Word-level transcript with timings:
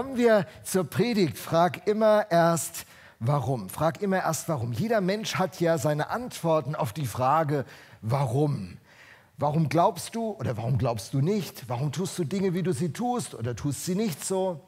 Kommen 0.00 0.16
wir 0.16 0.46
zur 0.64 0.84
Predigt. 0.84 1.36
Frag 1.36 1.86
immer 1.86 2.24
erst, 2.30 2.86
warum. 3.18 3.68
Frag 3.68 4.00
immer 4.00 4.16
erst, 4.16 4.48
warum. 4.48 4.72
Jeder 4.72 5.02
Mensch 5.02 5.34
hat 5.34 5.60
ja 5.60 5.76
seine 5.76 6.08
Antworten 6.08 6.74
auf 6.74 6.94
die 6.94 7.04
Frage, 7.04 7.66
warum. 8.00 8.78
Warum 9.36 9.68
glaubst 9.68 10.14
du 10.14 10.30
oder 10.30 10.56
warum 10.56 10.78
glaubst 10.78 11.12
du 11.12 11.20
nicht? 11.20 11.68
Warum 11.68 11.92
tust 11.92 12.18
du 12.18 12.24
Dinge, 12.24 12.54
wie 12.54 12.62
du 12.62 12.72
sie 12.72 12.94
tust 12.94 13.34
oder 13.34 13.54
tust 13.54 13.84
sie 13.84 13.94
nicht 13.94 14.24
so? 14.24 14.62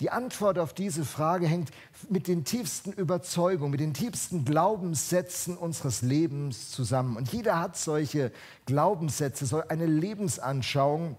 Die 0.00 0.08
Antwort 0.08 0.58
auf 0.58 0.72
diese 0.72 1.04
Frage 1.04 1.46
hängt 1.46 1.70
mit 2.08 2.26
den 2.26 2.44
tiefsten 2.44 2.90
Überzeugungen, 2.90 3.72
mit 3.72 3.80
den 3.80 3.92
tiefsten 3.92 4.46
Glaubenssätzen 4.46 5.58
unseres 5.58 6.00
Lebens 6.00 6.70
zusammen. 6.70 7.18
Und 7.18 7.30
jeder 7.30 7.60
hat 7.60 7.76
solche 7.76 8.32
Glaubenssätze, 8.64 9.44
so 9.44 9.60
eine 9.68 9.84
Lebensanschauung, 9.84 11.18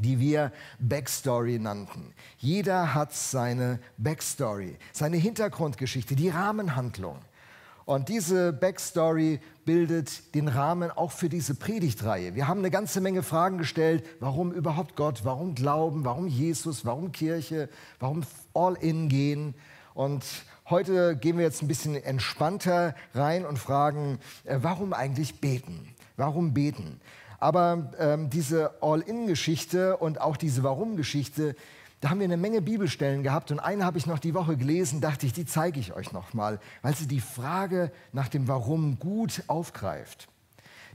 die 0.00 0.18
wir 0.18 0.52
Backstory 0.78 1.58
nannten. 1.58 2.12
Jeder 2.38 2.94
hat 2.94 3.12
seine 3.12 3.78
Backstory, 3.98 4.76
seine 4.92 5.16
Hintergrundgeschichte, 5.16 6.16
die 6.16 6.28
Rahmenhandlung. 6.28 7.18
Und 7.84 8.08
diese 8.08 8.52
Backstory 8.52 9.40
bildet 9.64 10.34
den 10.34 10.46
Rahmen 10.46 10.92
auch 10.92 11.10
für 11.10 11.28
diese 11.28 11.56
Predigtreihe. 11.56 12.36
Wir 12.36 12.46
haben 12.46 12.60
eine 12.60 12.70
ganze 12.70 13.00
Menge 13.00 13.22
Fragen 13.24 13.58
gestellt. 13.58 14.04
Warum 14.20 14.52
überhaupt 14.52 14.94
Gott? 14.94 15.24
Warum 15.24 15.54
Glauben? 15.54 16.04
Warum 16.04 16.28
Jesus? 16.28 16.84
Warum 16.84 17.10
Kirche? 17.10 17.68
Warum 17.98 18.22
All-In 18.54 19.08
gehen? 19.08 19.54
Und 19.94 20.24
heute 20.68 21.16
gehen 21.16 21.36
wir 21.36 21.44
jetzt 21.44 21.62
ein 21.62 21.68
bisschen 21.68 21.96
entspannter 21.96 22.94
rein 23.12 23.44
und 23.44 23.58
fragen, 23.58 24.20
äh, 24.44 24.58
warum 24.62 24.92
eigentlich 24.92 25.40
beten? 25.40 25.88
Warum 26.16 26.54
beten? 26.54 27.00
Aber 27.40 27.90
ähm, 27.98 28.28
diese 28.28 28.74
All-In-Geschichte 28.82 29.96
und 29.96 30.20
auch 30.20 30.36
diese 30.36 30.62
Warum-Geschichte, 30.62 31.56
da 32.02 32.10
haben 32.10 32.20
wir 32.20 32.24
eine 32.24 32.36
Menge 32.36 32.60
Bibelstellen 32.60 33.22
gehabt 33.22 33.50
und 33.50 33.58
eine 33.58 33.84
habe 33.84 33.96
ich 33.96 34.06
noch 34.06 34.18
die 34.18 34.34
Woche 34.34 34.58
gelesen, 34.58 35.00
dachte 35.00 35.24
ich, 35.24 35.32
die 35.32 35.46
zeige 35.46 35.80
ich 35.80 35.94
euch 35.94 36.12
noch 36.12 36.34
mal, 36.34 36.60
weil 36.82 36.94
sie 36.94 37.06
die 37.06 37.20
Frage 37.20 37.90
nach 38.12 38.28
dem 38.28 38.46
Warum 38.46 38.98
gut 38.98 39.42
aufgreift. 39.46 40.28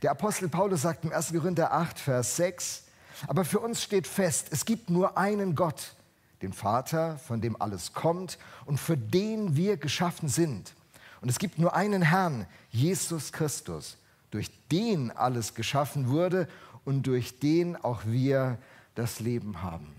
Der 0.04 0.12
Apostel 0.12 0.48
Paulus 0.48 0.84
sagt 0.84 1.04
im 1.04 1.12
1. 1.12 1.34
Korinther 1.34 1.74
8, 1.74 2.00
Vers 2.00 2.36
6, 2.36 2.84
aber 3.28 3.44
für 3.44 3.60
uns 3.60 3.82
steht 3.82 4.06
fest, 4.06 4.48
es 4.52 4.66
gibt 4.66 4.90
nur 4.92 5.18
einen 5.18 5.56
Gott, 5.56 5.96
den 6.44 6.54
Vater, 6.54 7.18
von 7.18 7.42
dem 7.42 7.60
alles 7.60 7.94
kommt 7.94 8.38
und 8.66 8.80
für 8.80 8.98
den 8.98 9.56
wir 9.56 9.78
geschaffen 9.78 10.30
sind. 10.30 10.74
Und 11.22 11.30
es 11.30 11.40
gibt 11.40 11.58
nur 11.58 11.76
einen 11.76 12.04
Herrn, 12.04 12.46
Jesus 12.70 13.32
Christus 13.32 13.98
durch 14.32 14.50
den 14.72 15.12
alles 15.12 15.54
geschaffen 15.54 16.10
wurde 16.10 16.48
und 16.84 17.08
durch 17.08 17.40
den 17.40 17.76
auch 17.76 18.02
wir 18.06 18.58
das 18.96 19.20
Leben 19.20 19.62
haben. 19.62 19.96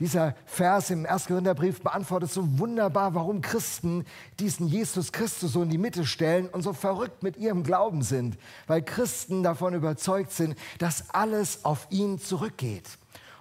Dieser 0.00 0.36
Vers 0.46 0.90
im 0.90 1.06
1. 1.06 1.26
Korintherbrief 1.26 1.82
beantwortet 1.82 2.30
so 2.30 2.58
wunderbar, 2.58 3.14
warum 3.14 3.40
Christen 3.40 4.04
diesen 4.38 4.68
Jesus 4.68 5.10
Christus 5.10 5.52
so 5.52 5.62
in 5.62 5.70
die 5.70 5.78
Mitte 5.78 6.06
stellen 6.06 6.48
und 6.48 6.62
so 6.62 6.72
verrückt 6.72 7.24
mit 7.24 7.36
ihrem 7.36 7.64
Glauben 7.64 8.02
sind. 8.02 8.38
Weil 8.68 8.82
Christen 8.82 9.42
davon 9.42 9.74
überzeugt 9.74 10.30
sind, 10.30 10.56
dass 10.78 11.10
alles 11.12 11.64
auf 11.64 11.88
ihn 11.90 12.20
zurückgeht. 12.20 12.88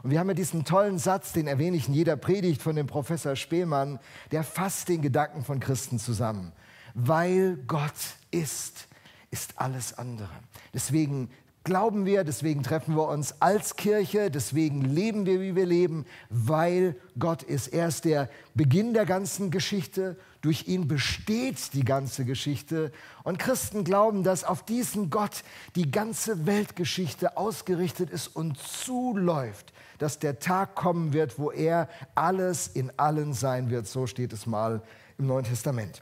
Und 0.01 0.09
wir 0.09 0.19
haben 0.19 0.29
ja 0.29 0.33
diesen 0.33 0.65
tollen 0.65 0.97
Satz, 0.97 1.31
den 1.31 1.45
erwähne 1.45 1.77
ich 1.77 1.89
in 1.89 1.93
jeder 1.93 2.15
Predigt 2.15 2.61
von 2.61 2.75
dem 2.75 2.87
Professor 2.87 3.35
Spehlmann, 3.35 3.99
der 4.31 4.43
fasst 4.43 4.89
den 4.89 5.03
Gedanken 5.03 5.43
von 5.43 5.59
Christen 5.59 5.99
zusammen. 5.99 6.53
Weil 6.95 7.57
Gott 7.67 7.93
ist, 8.31 8.87
ist 9.31 9.59
alles 9.59 9.97
andere. 9.97 10.29
Deswegen 10.73 11.29
glauben 11.67 12.05
wir, 12.05 12.23
deswegen 12.23 12.63
treffen 12.63 12.95
wir 12.95 13.09
uns 13.09 13.41
als 13.41 13.75
Kirche, 13.75 14.31
deswegen 14.31 14.81
leben 14.81 15.25
wir, 15.25 15.41
wie 15.41 15.53
wir 15.53 15.65
leben, 15.65 16.05
weil 16.29 16.95
Gott 17.19 17.43
ist. 17.43 17.67
Er 17.67 17.89
ist 17.89 18.05
der 18.05 18.29
Beginn 18.53 18.93
der 18.93 19.05
ganzen 19.05 19.51
Geschichte. 19.51 20.17
Durch 20.39 20.69
ihn 20.69 20.87
besteht 20.87 21.73
die 21.73 21.83
ganze 21.83 22.23
Geschichte. 22.23 22.93
Und 23.23 23.37
Christen 23.37 23.83
glauben, 23.83 24.23
dass 24.23 24.45
auf 24.45 24.63
diesen 24.63 25.09
Gott 25.09 25.43
die 25.75 25.91
ganze 25.91 26.45
Weltgeschichte 26.45 27.35
ausgerichtet 27.35 28.11
ist 28.11 28.29
und 28.29 28.57
zuläuft, 28.57 29.73
dass 29.97 30.19
der 30.19 30.39
Tag 30.39 30.73
kommen 30.73 31.11
wird, 31.11 31.37
wo 31.37 31.51
er 31.51 31.89
alles 32.15 32.67
in 32.69 32.93
allen 32.97 33.33
sein 33.33 33.69
wird. 33.69 33.87
So 33.87 34.07
steht 34.07 34.31
es 34.31 34.45
mal 34.45 34.81
im 35.17 35.27
Neuen 35.27 35.43
Testament. 35.43 36.01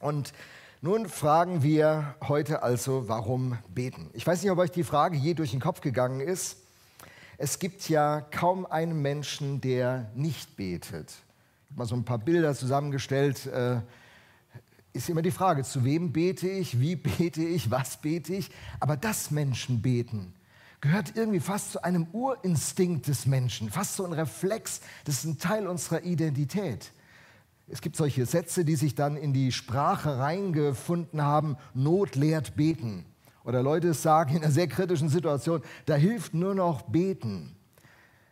Und 0.00 0.32
nun 0.80 1.08
fragen 1.08 1.62
wir 1.62 2.14
heute 2.26 2.62
also, 2.62 3.08
warum 3.08 3.58
beten? 3.68 4.10
Ich 4.12 4.26
weiß 4.26 4.42
nicht, 4.42 4.50
ob 4.50 4.58
euch 4.58 4.70
die 4.70 4.84
Frage 4.84 5.16
je 5.16 5.34
durch 5.34 5.50
den 5.50 5.60
Kopf 5.60 5.80
gegangen 5.80 6.20
ist. 6.20 6.58
Es 7.36 7.58
gibt 7.58 7.88
ja 7.88 8.20
kaum 8.20 8.66
einen 8.66 9.00
Menschen, 9.00 9.60
der 9.60 10.10
nicht 10.14 10.56
betet. 10.56 11.10
Ich 11.10 11.70
habe 11.70 11.78
mal 11.78 11.86
so 11.86 11.94
ein 11.94 12.04
paar 12.04 12.18
Bilder 12.18 12.54
zusammengestellt. 12.54 13.46
Äh, 13.46 13.80
ist 14.92 15.08
immer 15.08 15.22
die 15.22 15.30
Frage, 15.30 15.62
zu 15.62 15.84
wem 15.84 16.12
bete 16.12 16.48
ich, 16.48 16.80
wie 16.80 16.96
bete 16.96 17.42
ich, 17.42 17.70
was 17.70 17.98
bete 17.98 18.34
ich? 18.34 18.50
Aber 18.80 18.96
das 18.96 19.30
Menschen 19.30 19.82
beten 19.82 20.34
gehört 20.80 21.16
irgendwie 21.16 21.40
fast 21.40 21.72
zu 21.72 21.82
einem 21.82 22.06
Urinstinkt 22.12 23.08
des 23.08 23.26
Menschen, 23.26 23.70
fast 23.70 23.96
so 23.96 24.04
ein 24.04 24.12
Reflex, 24.12 24.80
das 25.04 25.16
ist 25.16 25.24
ein 25.24 25.38
Teil 25.38 25.66
unserer 25.66 26.02
Identität. 26.02 26.92
Es 27.70 27.82
gibt 27.82 27.96
solche 27.96 28.24
Sätze, 28.24 28.64
die 28.64 28.76
sich 28.76 28.94
dann 28.94 29.16
in 29.16 29.34
die 29.34 29.52
Sprache 29.52 30.18
reingefunden 30.18 31.22
haben, 31.22 31.56
Not 31.74 32.16
lehrt 32.16 32.56
beten. 32.56 33.04
Oder 33.44 33.62
Leute 33.62 33.92
sagen 33.92 34.36
in 34.36 34.42
einer 34.42 34.50
sehr 34.50 34.68
kritischen 34.68 35.10
Situation, 35.10 35.62
da 35.84 35.94
hilft 35.94 36.32
nur 36.32 36.54
noch 36.54 36.82
beten. 36.82 37.54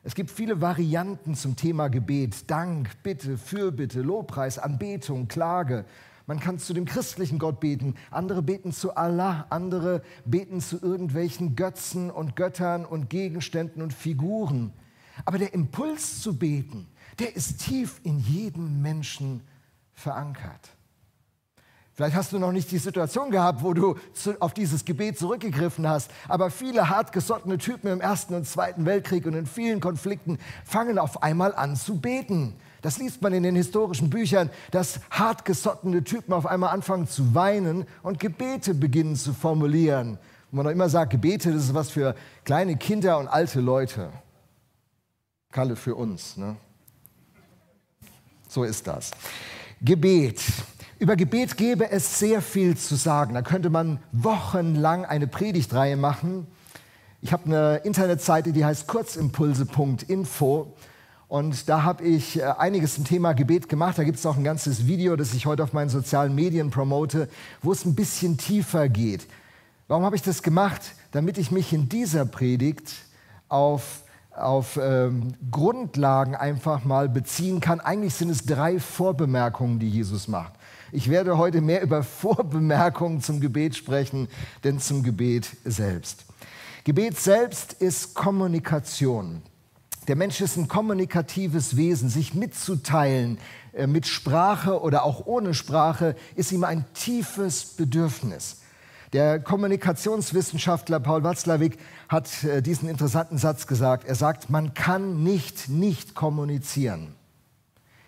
Es 0.03 0.15
gibt 0.15 0.31
viele 0.31 0.61
Varianten 0.63 1.35
zum 1.35 1.55
Thema 1.57 1.89
Gebet. 1.89 2.51
Dank, 2.51 3.03
Bitte, 3.03 3.37
Fürbitte, 3.37 4.01
Lobpreis, 4.01 4.59
Anbetung, 4.59 5.29
Klage. 5.29 5.85
Man 6.27 6.41
kann 6.41 6.59
zu 6.59 6.73
dem 6.73 6.87
christlichen 6.87 7.39
Gott 7.39 7.61
beten, 7.61 7.95
andere 8.11 8.43
beten 8.43 8.73
zu 8.73 8.97
Allah, 8.97 9.47
andere 9.51 10.03
beten 10.25 10.61
zu 10.61 10.81
irgendwelchen 10.81 11.57
Götzen 11.57 12.11
und 12.11 12.37
Göttern 12.37 12.85
und 12.87 13.11
Gegenständen 13.11 13.83
und 13.83 13.93
Figuren. 13.93 14.73
Aber 15.25 15.39
der 15.39 15.55
Impuls 15.55 16.21
zu 16.21 16.39
beten, 16.39 16.89
der 17.19 17.35
ist 17.35 17.65
tief 17.65 18.01
in 18.05 18.19
jedem 18.19 18.83
Menschen 18.83 19.43
verankert. 19.93 20.77
Vielleicht 21.97 22.15
hast 22.15 22.33
du 22.35 22.39
noch 22.39 22.53
nicht 22.53 22.71
die 22.71 22.77
Situation 22.77 23.31
gehabt, 23.31 23.63
wo 23.63 23.73
du 23.73 23.97
zu, 24.13 24.39
auf 24.43 24.53
dieses 24.53 24.85
Gebet 24.85 25.19
zurückgegriffen 25.19 25.89
hast, 25.89 26.11
aber 26.29 26.51
viele 26.51 26.91
hartgesottene 26.91 27.57
Typen 27.57 27.91
im 27.91 28.03
Ersten 28.03 28.35
und 28.35 28.47
Zweiten 28.47 28.85
Weltkrieg 28.85 29.25
und 29.25 29.33
in 29.33 29.47
vielen 29.47 29.81
Konflikten 29.81 30.39
fangen 30.67 30.99
auf 30.99 31.23
einmal 31.23 31.55
an 31.55 31.75
zu 31.75 31.99
beten. 31.99 32.55
Das 32.83 32.99
liest 32.99 33.23
man 33.23 33.33
in 33.33 33.45
den 33.45 33.57
historischen 33.57 34.11
Büchern, 34.11 34.51
dass 34.73 35.01
hartgesottene 35.11 36.05
Typen 36.05 36.35
auf 36.35 36.45
einmal 36.45 36.69
anfangen 36.69 37.09
zu 37.09 37.35
weinen 37.35 37.87
und 38.03 38.21
Gebete 38.21 38.75
beginnen 38.75 39.17
zu 39.17 39.33
formulieren. 39.33 40.19
Und 40.51 40.57
man 40.59 40.67
auch 40.67 40.71
immer 40.71 40.91
sagt, 40.91 41.13
Gebete, 41.13 41.51
das 41.51 41.65
ist 41.65 41.75
was 41.75 41.89
für 41.89 42.15
kleine 42.45 42.77
Kinder 42.77 43.17
und 43.17 43.27
alte 43.27 43.61
Leute. 43.61 44.13
Kalle 45.51 45.77
für 45.77 45.95
uns. 45.95 46.37
Ne? 46.37 46.57
So 48.49 48.65
ist 48.65 48.87
das. 48.87 49.11
Gebet. 49.83 50.41
Über 50.99 51.17
Gebet 51.17 51.57
gäbe 51.57 51.91
es 51.91 52.19
sehr 52.19 52.41
viel 52.41 52.77
zu 52.77 52.95
sagen. 52.95 53.35
Da 53.35 53.43
könnte 53.43 53.69
man 53.69 53.99
wochenlang 54.13 55.05
eine 55.05 55.27
Predigtreihe 55.27 55.97
machen. 55.97 56.47
Ich 57.21 57.33
habe 57.33 57.45
eine 57.47 57.77
Internetseite, 57.85 58.53
die 58.53 58.65
heißt 58.65 58.87
kurzimpulse.info. 58.87 60.73
Und 61.29 61.69
da 61.69 61.83
habe 61.83 62.05
ich 62.05 62.39
äh, 62.39 62.45
einiges 62.45 62.95
zum 62.95 63.05
Thema 63.05 63.33
Gebet 63.33 63.69
gemacht. 63.69 63.99
Da 63.99 64.05
gibt 64.05 64.19
es 64.19 64.25
auch 64.27 64.37
ein 64.37 64.45
ganzes 64.45 64.87
Video, 64.87 65.17
das 65.17 65.35
ich 65.35 65.45
heute 65.45 65.65
auf 65.65 65.73
meinen 65.73 65.89
sozialen 65.89 66.35
Medien 66.35 66.71
promote, 66.71 67.29
wo 67.63 67.73
es 67.73 67.85
ein 67.85 67.95
bisschen 67.95 68.39
tiefer 68.39 68.89
geht. 68.89 69.27
Warum 69.89 70.05
habe 70.05 70.17
ich 70.17 70.23
das 70.23 70.43
gemacht? 70.43 70.83
Damit 71.11 71.37
ich 71.37 71.51
mich 71.51 71.73
in 71.73 71.89
dieser 71.89 72.27
Predigt 72.27 72.95
auf 73.49 74.03
auf 74.37 74.79
ähm, 74.81 75.35
Grundlagen 75.51 76.35
einfach 76.35 76.85
mal 76.85 77.09
beziehen 77.09 77.61
kann. 77.61 77.81
Eigentlich 77.81 78.15
sind 78.15 78.31
es 78.31 78.45
drei 78.45 78.79
Vorbemerkungen, 78.79 79.79
die 79.79 79.89
Jesus 79.89 80.29
macht. 80.29 80.53
Ich 80.93 81.11
werde 81.11 81.39
heute 81.39 81.61
mehr 81.61 81.83
über 81.83 82.03
Vorbemerkungen 82.05 83.21
zum 83.21 83.41
Gebet 83.41 83.77
sprechen, 83.77 84.29
denn 84.65 84.79
zum 84.79 85.03
Gebet 85.03 85.49
selbst. 85.65 86.25
Gebet 86.85 87.19
selbst 87.19 87.73
ist 87.73 88.15
Kommunikation. 88.15 89.43
Der 90.07 90.15
Mensch 90.15 90.41
ist 90.41 90.57
ein 90.57 90.69
kommunikatives 90.69 91.77
Wesen. 91.77 92.09
Sich 92.09 92.35
mitzuteilen 92.35 93.39
äh, 93.73 93.87
mit 93.87 94.07
Sprache 94.07 94.81
oder 94.81 95.05
auch 95.05 95.27
ohne 95.27 95.53
Sprache 95.55 96.15
ist 96.37 96.53
ihm 96.53 96.63
ein 96.63 96.85
tiefes 96.95 97.65
Bedürfnis. 97.65 98.59
Der 99.13 99.41
Kommunikationswissenschaftler 99.41 101.01
Paul 101.01 101.23
Watzlawick 101.23 101.79
hat 102.09 102.45
äh, 102.45 102.63
diesen 102.63 102.89
interessanten 102.89 103.39
Satz 103.39 103.67
gesagt. 103.67 104.05
Er 104.05 104.15
sagt, 104.15 104.51
man 104.51 104.75
kann 104.75 105.23
nicht 105.23 105.69
nicht 105.69 106.15
kommunizieren. 106.15 107.15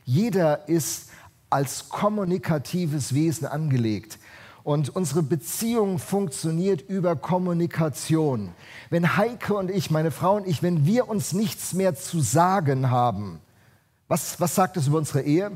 Jeder 0.05 0.69
ist 0.69 1.11
als 1.51 1.89
kommunikatives 1.89 3.15
Wesen 3.15 3.47
angelegt. 3.47 4.19
Und 4.65 4.95
unsere 4.95 5.23
Beziehung 5.23 5.99
funktioniert 5.99 6.83
über 6.83 7.17
Kommunikation. 7.17 8.53
Wenn 8.91 9.17
Heike 9.17 9.55
und 9.55 9.71
ich, 9.71 9.91
meine 9.91 10.11
Frau 10.11 10.37
und 10.37 10.47
ich, 10.47 10.63
wenn 10.63 10.85
wir 10.85 11.09
uns 11.09 11.33
nichts 11.33 11.73
mehr 11.73 11.95
zu 11.95 12.21
sagen 12.21 12.91
haben, 12.91 13.41
Was, 14.09 14.41
was 14.41 14.55
sagt 14.55 14.77
es 14.79 14.87
über 14.87 14.99
unsere 14.99 15.23
Ehe? 15.23 15.51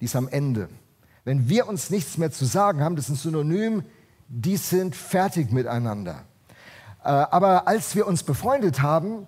Die 0.00 0.06
ist 0.06 0.16
am 0.16 0.28
Ende. 0.28 0.68
Wenn 1.24 1.48
wir 1.48 1.68
uns 1.68 1.88
nichts 1.88 2.18
mehr 2.18 2.30
zu 2.30 2.44
sagen 2.44 2.82
haben, 2.82 2.96
das 2.96 3.06
ist 3.06 3.12
ein 3.12 3.16
Synonym, 3.16 3.82
die 4.28 4.58
sind 4.58 4.94
fertig 4.94 5.52
miteinander. 5.52 6.24
Äh, 7.02 7.08
aber 7.08 7.66
als 7.66 7.94
wir 7.94 8.06
uns 8.06 8.22
befreundet 8.22 8.82
haben, 8.82 9.26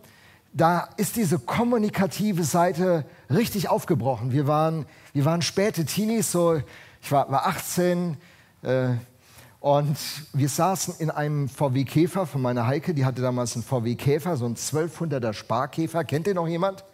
da 0.52 0.88
ist 0.96 1.16
diese 1.16 1.38
kommunikative 1.38 2.44
Seite 2.44 3.04
richtig 3.30 3.68
aufgebrochen. 3.68 4.32
Wir 4.32 4.46
waren, 4.46 4.86
wir 5.12 5.24
waren 5.24 5.42
späte 5.42 5.84
Teenies, 5.84 6.32
so, 6.32 6.60
ich 7.02 7.12
war, 7.12 7.30
war 7.30 7.46
18 7.46 8.16
äh, 8.62 8.88
und 9.60 9.96
wir 10.32 10.48
saßen 10.48 10.94
in 10.98 11.10
einem 11.10 11.48
VW 11.48 11.84
Käfer 11.84 12.26
von 12.26 12.42
meiner 12.42 12.66
Heike, 12.66 12.94
die 12.94 13.04
hatte 13.04 13.22
damals 13.22 13.54
einen 13.54 13.64
VW 13.64 13.94
Käfer, 13.94 14.36
so 14.36 14.46
ein 14.46 14.54
1200er 14.54 15.32
Sparkäfer. 15.32 16.04
Kennt 16.04 16.26
ihr 16.26 16.34
noch 16.34 16.48
jemand? 16.48 16.84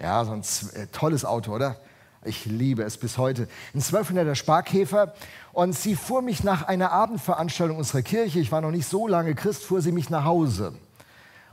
Ja, 0.00 0.24
so 0.24 0.32
ein 0.32 0.42
äh, 0.74 0.86
tolles 0.88 1.24
Auto, 1.24 1.54
oder? 1.54 1.76
Ich 2.24 2.46
liebe 2.46 2.82
es 2.82 2.96
bis 2.96 3.16
heute. 3.16 3.48
Ein 3.74 3.80
1200er 3.80 4.34
Sparkäfer. 4.34 5.14
Und 5.52 5.74
sie 5.74 5.94
fuhr 5.94 6.20
mich 6.20 6.42
nach 6.42 6.62
einer 6.62 6.90
Abendveranstaltung 6.90 7.78
unserer 7.78 8.02
Kirche, 8.02 8.40
ich 8.40 8.52
war 8.52 8.60
noch 8.60 8.70
nicht 8.70 8.88
so 8.88 9.06
lange 9.06 9.34
Christ, 9.34 9.64
fuhr 9.64 9.80
sie 9.80 9.92
mich 9.92 10.10
nach 10.10 10.24
Hause. 10.24 10.74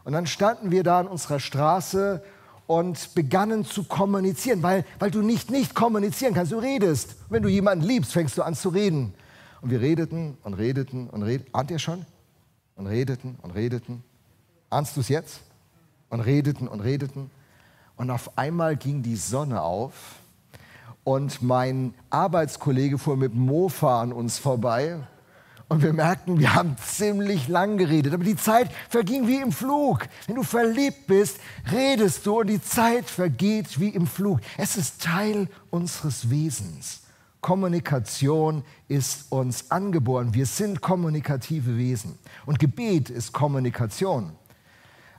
Und 0.04 0.14
dann 0.14 0.28
standen 0.28 0.72
wir 0.72 0.84
da 0.84 1.00
an 1.00 1.08
unserer 1.08 1.40
Straße 1.40 2.24
und 2.68 3.14
begannen 3.14 3.66
zu 3.66 3.84
kommunizieren, 3.84 4.64
weil, 4.64 4.86
weil 5.00 5.12
du 5.12 5.22
nicht 5.22 5.52
nicht 5.52 5.76
kommunizieren 5.76 6.34
kannst, 6.34 6.52
du 6.52 6.58
redest. 6.58 7.16
Wenn 7.30 7.44
du 7.44 7.50
jemanden 7.50 7.86
liebst, 7.86 8.14
fängst 8.14 8.38
du 8.38 8.44
an 8.44 8.56
zu 8.56 8.70
reden. 8.70 9.14
Und 9.62 9.70
wir 9.70 9.82
redeten 9.82 10.38
und 10.44 10.56
redeten 10.56 11.10
und 11.10 11.24
redeten. 11.24 11.50
Ahnt 11.54 11.72
ihr 11.72 11.80
schon? 11.80 12.06
Und 12.76 12.88
redeten 12.88 13.38
und 13.42 13.52
redeten. 13.52 14.04
Ahnst 14.70 14.96
du 14.96 15.02
es 15.02 15.10
jetzt? 15.10 15.42
Und 16.10 16.22
redeten 16.22 16.68
und 16.68 16.82
redeten. 16.82 17.30
Und 17.98 18.12
auf 18.12 18.38
einmal 18.38 18.76
ging 18.76 19.02
die 19.04 19.16
Sonne 19.16 19.62
auf 19.62 19.94
und 21.06 21.42
mein 21.42 21.94
Arbeitskollege 22.10 22.98
fuhr 22.98 23.16
mit 23.16 23.34
Mofa 23.34 24.02
an 24.02 24.12
uns 24.12 24.38
vorbei 24.38 25.00
und 25.68 25.82
wir 25.82 25.94
merkten, 25.94 26.40
wir 26.40 26.54
haben 26.54 26.76
ziemlich 26.78 27.48
lang 27.48 27.78
geredet, 27.78 28.14
aber 28.14 28.24
die 28.24 28.36
Zeit 28.36 28.70
verging 28.90 29.28
wie 29.28 29.38
im 29.38 29.52
Flug. 29.52 30.08
Wenn 30.28 30.36
du 30.36 30.44
verliebt 30.44 31.08
bist, 31.08 31.40
redest 31.72 32.26
du 32.26 32.42
und 32.42 32.48
die 32.48 32.62
Zeit 32.62 33.06
vergeht 33.06 33.80
wie 33.80 33.90
im 33.90 34.06
Flug. 34.06 34.42
Es 34.58 34.78
ist 34.78 35.02
Teil 35.02 35.48
unseres 35.72 36.30
Wesens. 36.30 37.02
Kommunikation 37.42 38.64
ist 38.88 39.32
uns 39.32 39.72
angeboren. 39.72 40.34
Wir 40.34 40.46
sind 40.46 40.82
kommunikative 40.82 41.78
Wesen. 41.78 42.18
Und 42.46 42.60
Gebet 42.60 43.10
ist 43.10 43.34
Kommunikation. 43.34 44.34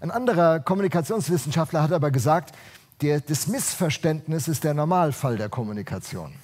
Ein 0.01 0.11
anderer 0.11 0.61
Kommunikationswissenschaftler 0.61 1.83
hat 1.83 1.93
aber 1.93 2.11
gesagt, 2.11 2.55
der, 3.03 3.21
das 3.21 3.47
Missverständnis 3.47 4.49
ist 4.49 4.65
der 4.65 4.75
Normalfall 4.75 5.37
der 5.37 5.49
Kommunikation. 5.49 6.35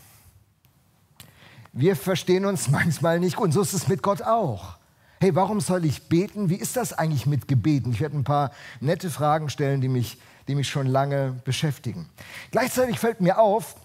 Wir 1.72 1.96
verstehen 1.96 2.44
uns 2.44 2.69
manchmal 2.70 3.20
nicht 3.20 3.37
gut. 3.37 3.46
Und 3.46 3.52
so 3.52 3.62
ist 3.62 3.72
es 3.72 3.88
mit 3.88 4.02
Gott 4.02 4.22
auch. 4.22 4.76
Hey, 5.20 5.34
warum 5.34 5.60
soll 5.60 5.84
ich 5.84 6.08
beten? 6.08 6.50
Wie 6.50 6.56
ist 6.56 6.76
das 6.76 6.93
eigentlich 6.93 7.26
mit 7.26 7.46
Gebeten? 7.46 7.93
Ich 7.93 8.00
werde 8.00 8.16
ein 8.19 8.25
paar 8.25 8.50
nette 8.81 9.08
Fragen 9.08 9.50
stellen, 9.50 9.81
die 9.81 9.88
mich, 9.88 10.19
die 10.49 10.56
mich 10.56 10.69
schon 10.69 10.87
lange 10.87 11.40
beschäftigen. 11.44 12.08
Gleichzeitig 12.50 12.98
fällt 12.98 13.20
mir 13.20 13.38
auf, 13.38 13.76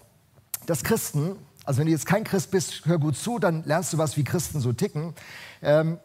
dass 0.66 0.82
Christen, 0.82 1.36
also 1.64 1.78
wenn 1.78 1.86
du 1.86 1.92
jetzt 1.92 2.06
kein 2.06 2.24
Christ 2.24 2.50
bist, 2.50 2.86
hör 2.86 2.98
gut 2.98 3.16
zu, 3.16 3.38
dann 3.38 3.62
lernst 3.64 3.92
du 3.92 3.98
was, 3.98 4.16
wie 4.16 4.24
Christen 4.24 4.60
so 4.60 4.72
ticken. 4.72 5.14
Ähm, 5.62 5.98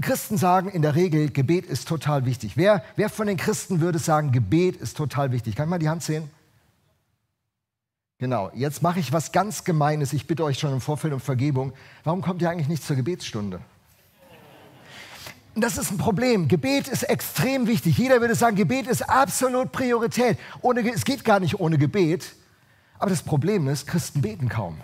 Christen 0.00 0.36
sagen 0.36 0.68
in 0.68 0.82
der 0.82 0.94
Regel, 0.94 1.30
Gebet 1.30 1.66
ist 1.66 1.88
total 1.88 2.24
wichtig. 2.26 2.56
Wer, 2.56 2.84
wer 2.96 3.08
von 3.08 3.26
den 3.26 3.36
Christen 3.36 3.80
würde 3.80 3.98
sagen, 3.98 4.32
Gebet 4.32 4.76
ist 4.76 4.96
total 4.96 5.32
wichtig? 5.32 5.56
Kann 5.56 5.66
ich 5.66 5.70
mal 5.70 5.78
die 5.78 5.88
Hand 5.88 6.02
sehen? 6.02 6.30
Genau, 8.18 8.50
jetzt 8.54 8.82
mache 8.82 9.00
ich 9.00 9.12
was 9.12 9.32
ganz 9.32 9.64
Gemeines. 9.64 10.12
Ich 10.12 10.26
bitte 10.26 10.44
euch 10.44 10.58
schon 10.58 10.72
im 10.72 10.80
Vorfeld 10.80 11.12
um 11.12 11.20
Vergebung. 11.20 11.72
Warum 12.04 12.22
kommt 12.22 12.42
ihr 12.42 12.50
eigentlich 12.50 12.68
nicht 12.68 12.84
zur 12.84 12.96
Gebetsstunde? 12.96 13.60
Das 15.56 15.78
ist 15.78 15.90
ein 15.90 15.98
Problem. 15.98 16.48
Gebet 16.48 16.88
ist 16.88 17.04
extrem 17.04 17.66
wichtig. 17.66 17.96
Jeder 17.96 18.20
würde 18.20 18.34
sagen, 18.34 18.56
Gebet 18.56 18.86
ist 18.86 19.02
absolut 19.02 19.72
Priorität. 19.72 20.38
Ohne, 20.62 20.88
es 20.92 21.04
geht 21.04 21.24
gar 21.24 21.38
nicht 21.38 21.60
ohne 21.60 21.78
Gebet. 21.78 22.34
Aber 22.98 23.10
das 23.10 23.22
Problem 23.22 23.68
ist, 23.68 23.86
Christen 23.86 24.20
beten 24.20 24.48
kaum. 24.48 24.80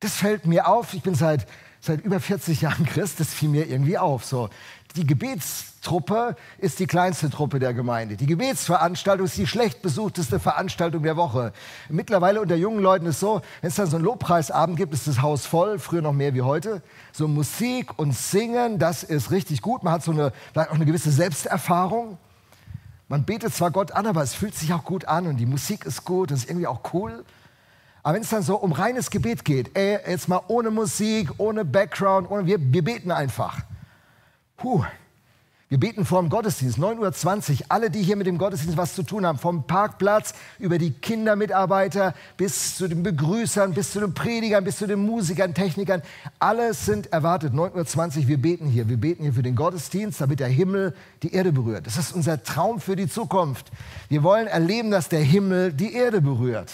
Das 0.00 0.16
fällt 0.16 0.46
mir 0.46 0.66
auf. 0.66 0.94
Ich 0.94 1.02
bin 1.02 1.14
seit 1.14 1.46
seit 1.80 2.02
über 2.02 2.20
40 2.20 2.60
Jahren 2.60 2.84
Christ, 2.84 3.20
das 3.20 3.32
fiel 3.32 3.48
mir 3.48 3.66
irgendwie 3.66 3.98
auf. 3.98 4.24
So, 4.24 4.50
die 4.96 5.06
Gebetstruppe 5.06 6.36
ist 6.58 6.78
die 6.78 6.86
kleinste 6.86 7.30
Truppe 7.30 7.58
der 7.58 7.72
Gemeinde. 7.72 8.16
Die 8.16 8.26
Gebetsveranstaltung 8.26 9.26
ist 9.26 9.36
die 9.38 9.46
schlecht 9.46 9.82
besuchteste 9.82 10.40
Veranstaltung 10.40 11.02
der 11.02 11.16
Woche. 11.16 11.52
Mittlerweile 11.88 12.40
unter 12.40 12.56
jungen 12.56 12.80
Leuten 12.80 13.06
ist 13.06 13.16
es 13.16 13.20
so, 13.20 13.40
wenn 13.60 13.68
es 13.68 13.76
dann 13.76 13.86
so 13.86 13.96
einen 13.96 14.04
Lobpreisabend 14.04 14.76
gibt, 14.76 14.92
ist 14.92 15.06
das 15.06 15.22
Haus 15.22 15.46
voll, 15.46 15.78
früher 15.78 16.02
noch 16.02 16.12
mehr 16.12 16.34
wie 16.34 16.42
heute. 16.42 16.82
So 17.12 17.28
Musik 17.28 17.98
und 17.98 18.14
Singen, 18.14 18.78
das 18.78 19.04
ist 19.04 19.30
richtig 19.30 19.62
gut. 19.62 19.82
Man 19.84 19.92
hat 19.92 20.02
so 20.02 20.10
eine, 20.10 20.32
auch 20.54 20.72
eine 20.72 20.86
gewisse 20.86 21.12
Selbsterfahrung. 21.12 22.18
Man 23.08 23.24
betet 23.24 23.54
zwar 23.54 23.70
Gott 23.70 23.92
an, 23.92 24.06
aber 24.06 24.22
es 24.22 24.34
fühlt 24.34 24.54
sich 24.54 24.72
auch 24.72 24.84
gut 24.84 25.06
an 25.06 25.26
und 25.26 25.36
die 25.36 25.46
Musik 25.46 25.84
ist 25.84 26.04
gut, 26.04 26.30
das 26.30 26.40
ist 26.40 26.50
irgendwie 26.50 26.66
auch 26.66 26.80
cool. 26.92 27.24
Aber 28.10 28.16
wenn 28.16 28.24
es 28.24 28.30
dann 28.30 28.42
so 28.42 28.56
um 28.56 28.72
reines 28.72 29.08
Gebet 29.08 29.44
geht, 29.44 29.70
ey, 29.78 29.96
jetzt 30.04 30.28
mal 30.28 30.40
ohne 30.48 30.72
Musik, 30.72 31.30
ohne 31.38 31.64
Background, 31.64 32.28
ohne, 32.28 32.44
wir, 32.44 32.58
wir 32.60 32.82
beten 32.82 33.12
einfach. 33.12 33.60
Puh, 34.56 34.84
wir 35.68 35.78
beten 35.78 36.04
vor 36.04 36.20
dem 36.20 36.28
Gottesdienst, 36.28 36.76
9.20 36.76 37.50
Uhr. 37.52 37.66
Alle, 37.68 37.88
die 37.88 38.02
hier 38.02 38.16
mit 38.16 38.26
dem 38.26 38.36
Gottesdienst 38.36 38.76
was 38.76 38.96
zu 38.96 39.04
tun 39.04 39.24
haben, 39.24 39.38
vom 39.38 39.62
Parkplatz 39.62 40.34
über 40.58 40.78
die 40.78 40.90
Kindermitarbeiter 40.90 42.14
bis 42.36 42.76
zu 42.76 42.88
den 42.88 43.04
Begrüßern, 43.04 43.74
bis 43.74 43.92
zu 43.92 44.00
den 44.00 44.12
Predigern, 44.12 44.64
bis 44.64 44.78
zu 44.78 44.88
den 44.88 45.06
Musikern, 45.06 45.54
Technikern, 45.54 46.02
alle 46.40 46.74
sind 46.74 47.12
erwartet. 47.12 47.54
9.20 47.54 48.22
Uhr, 48.22 48.26
wir 48.26 48.42
beten 48.42 48.66
hier. 48.66 48.88
Wir 48.88 48.96
beten 48.96 49.22
hier 49.22 49.34
für 49.34 49.44
den 49.44 49.54
Gottesdienst, 49.54 50.20
damit 50.20 50.40
der 50.40 50.48
Himmel 50.48 50.96
die 51.22 51.32
Erde 51.32 51.52
berührt. 51.52 51.86
Das 51.86 51.96
ist 51.96 52.12
unser 52.12 52.42
Traum 52.42 52.80
für 52.80 52.96
die 52.96 53.08
Zukunft. 53.08 53.70
Wir 54.08 54.24
wollen 54.24 54.48
erleben, 54.48 54.90
dass 54.90 55.08
der 55.08 55.22
Himmel 55.22 55.72
die 55.72 55.94
Erde 55.94 56.20
berührt. 56.20 56.72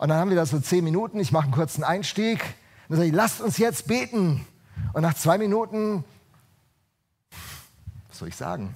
Und 0.00 0.08
dann 0.08 0.16
haben 0.16 0.30
wir 0.30 0.36
da 0.36 0.46
so 0.46 0.58
zehn 0.58 0.82
Minuten, 0.82 1.20
ich 1.20 1.30
mache 1.30 1.44
einen 1.44 1.52
kurzen 1.52 1.84
Einstieg. 1.84 2.40
Und 2.40 2.52
dann 2.88 2.96
sage 2.96 3.10
ich, 3.10 3.14
lasst 3.14 3.42
uns 3.42 3.58
jetzt 3.58 3.86
beten. 3.86 4.46
Und 4.94 5.02
nach 5.02 5.12
zwei 5.12 5.36
Minuten, 5.36 6.04
was 8.08 8.16
soll 8.16 8.28
ich 8.28 8.36
sagen, 8.36 8.74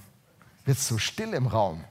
wird 0.65 0.77
es 0.77 0.87
so 0.87 0.99
still 0.99 1.33
im 1.33 1.47
Raum. 1.47 1.83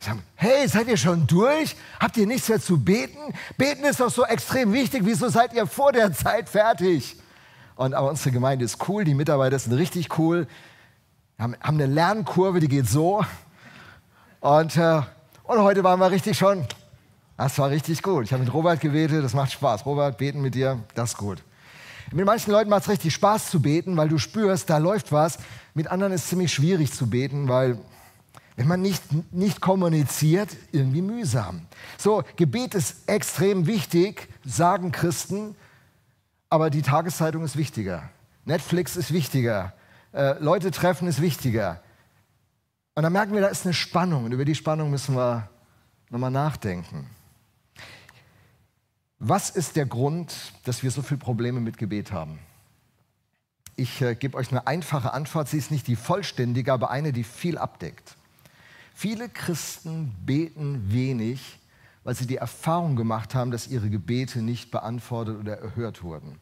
Ich 0.00 0.06
sage, 0.06 0.20
hey, 0.36 0.66
seid 0.66 0.88
ihr 0.88 0.96
schon 0.96 1.26
durch? 1.26 1.76
Habt 2.00 2.16
ihr 2.16 2.26
nichts 2.26 2.48
mehr 2.48 2.58
zu 2.58 2.82
beten? 2.82 3.18
Beten 3.58 3.84
ist 3.84 4.00
doch 4.00 4.08
so 4.08 4.24
extrem 4.24 4.72
wichtig. 4.72 5.02
Wieso 5.04 5.28
seid 5.28 5.52
ihr 5.52 5.66
vor 5.66 5.92
der 5.92 6.14
Zeit 6.14 6.48
fertig? 6.48 7.20
Und 7.76 7.92
aber 7.92 8.08
unsere 8.08 8.30
Gemeinde 8.30 8.64
ist 8.64 8.88
cool, 8.88 9.04
die 9.04 9.12
Mitarbeiter 9.12 9.58
sind 9.58 9.74
richtig 9.74 10.18
cool, 10.18 10.46
haben, 11.38 11.54
haben 11.60 11.78
eine 11.78 11.92
Lernkurve, 11.92 12.60
die 12.60 12.68
geht 12.68 12.88
so. 12.88 13.26
Und, 14.40 14.78
äh, 14.78 15.02
und 15.42 15.58
heute 15.58 15.84
waren 15.84 16.00
wir 16.00 16.10
richtig 16.10 16.38
schon 16.38 16.66
das 17.36 17.58
war 17.58 17.70
richtig 17.70 18.02
gut. 18.02 18.24
Ich 18.24 18.32
habe 18.32 18.44
mit 18.44 18.52
Robert 18.52 18.80
gebetet, 18.80 19.24
das 19.24 19.34
macht 19.34 19.52
Spaß. 19.52 19.86
Robert, 19.86 20.18
beten 20.18 20.40
mit 20.40 20.54
dir, 20.54 20.80
das 20.94 21.10
ist 21.10 21.16
gut. 21.16 21.42
Mit 22.12 22.26
manchen 22.26 22.52
Leuten 22.52 22.70
macht 22.70 22.82
es 22.82 22.88
richtig 22.88 23.14
Spaß 23.14 23.50
zu 23.50 23.60
beten, 23.60 23.96
weil 23.96 24.08
du 24.08 24.18
spürst, 24.18 24.70
da 24.70 24.78
läuft 24.78 25.10
was. 25.10 25.38
Mit 25.74 25.88
anderen 25.88 26.12
ist 26.12 26.24
es 26.24 26.28
ziemlich 26.28 26.52
schwierig 26.52 26.92
zu 26.92 27.08
beten, 27.08 27.48
weil 27.48 27.78
wenn 28.56 28.68
man 28.68 28.82
nicht, 28.82 29.02
nicht 29.32 29.60
kommuniziert, 29.60 30.56
irgendwie 30.70 31.02
mühsam. 31.02 31.62
So, 31.98 32.22
Gebet 32.36 32.74
ist 32.74 33.08
extrem 33.08 33.66
wichtig, 33.66 34.28
sagen 34.44 34.92
Christen, 34.92 35.56
aber 36.50 36.70
die 36.70 36.82
Tageszeitung 36.82 37.42
ist 37.42 37.56
wichtiger. 37.56 38.10
Netflix 38.44 38.94
ist 38.94 39.12
wichtiger. 39.12 39.72
Äh, 40.12 40.38
Leute 40.38 40.70
treffen 40.70 41.08
ist 41.08 41.20
wichtiger. 41.20 41.82
Und 42.94 43.02
dann 43.02 43.12
merken 43.12 43.34
wir, 43.34 43.40
da 43.40 43.48
ist 43.48 43.64
eine 43.64 43.74
Spannung 43.74 44.24
und 44.24 44.32
über 44.32 44.44
die 44.44 44.54
Spannung 44.54 44.90
müssen 44.90 45.16
wir 45.16 45.48
nochmal 46.10 46.30
nachdenken. 46.30 47.10
Was 49.26 49.48
ist 49.48 49.76
der 49.76 49.86
Grund, 49.86 50.52
dass 50.64 50.82
wir 50.82 50.90
so 50.90 51.00
viele 51.00 51.16
Probleme 51.16 51.58
mit 51.58 51.78
Gebet 51.78 52.12
haben? 52.12 52.38
Ich 53.74 54.02
äh, 54.02 54.14
gebe 54.14 54.36
euch 54.36 54.50
eine 54.50 54.66
einfache 54.66 55.14
Antwort. 55.14 55.48
Sie 55.48 55.56
ist 55.56 55.70
nicht 55.70 55.86
die 55.86 55.96
vollständige, 55.96 56.70
aber 56.70 56.90
eine, 56.90 57.10
die 57.10 57.24
viel 57.24 57.56
abdeckt. 57.56 58.16
Viele 58.94 59.30
Christen 59.30 60.14
beten 60.26 60.92
wenig, 60.92 61.58
weil 62.04 62.14
sie 62.14 62.26
die 62.26 62.36
Erfahrung 62.36 62.96
gemacht 62.96 63.34
haben, 63.34 63.50
dass 63.50 63.66
ihre 63.66 63.88
Gebete 63.88 64.42
nicht 64.42 64.70
beantwortet 64.70 65.38
oder 65.40 65.56
erhört 65.56 66.02
wurden. 66.02 66.38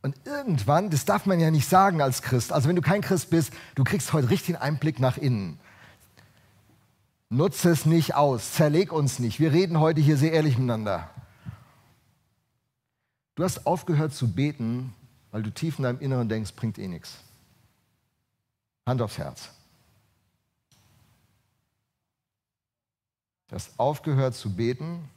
Und 0.00 0.14
irgendwann, 0.24 0.90
das 0.90 1.04
darf 1.04 1.26
man 1.26 1.40
ja 1.40 1.50
nicht 1.50 1.68
sagen 1.68 2.00
als 2.00 2.22
Christ, 2.22 2.52
also 2.52 2.68
wenn 2.68 2.76
du 2.76 2.82
kein 2.82 3.00
Christ 3.00 3.30
bist, 3.30 3.52
du 3.74 3.82
kriegst 3.82 4.12
heute 4.12 4.30
richtig 4.30 4.54
einen 4.54 4.74
Einblick 4.74 5.00
nach 5.00 5.18
innen. 5.18 5.58
Nutze 7.30 7.70
es 7.70 7.84
nicht 7.84 8.14
aus, 8.14 8.52
zerleg 8.52 8.92
uns 8.92 9.18
nicht. 9.18 9.40
Wir 9.40 9.52
reden 9.52 9.80
heute 9.80 10.00
hier 10.00 10.16
sehr 10.16 10.30
ehrlich 10.30 10.56
miteinander. 10.56 11.10
Du 13.34 13.44
hast 13.44 13.66
aufgehört 13.66 14.12
zu 14.12 14.32
beten, 14.32 14.94
weil 15.30 15.42
du 15.42 15.50
tief 15.50 15.78
in 15.78 15.84
deinem 15.84 16.00
Inneren 16.00 16.28
denkst, 16.28 16.52
bringt 16.54 16.78
eh 16.78 16.88
nichts. 16.88 17.18
Hand 18.86 19.00
aufs 19.00 19.18
Herz. 19.18 19.50
Du 23.48 23.54
hast 23.54 23.78
aufgehört 23.78 24.34
zu 24.34 24.54
beten, 24.54 25.08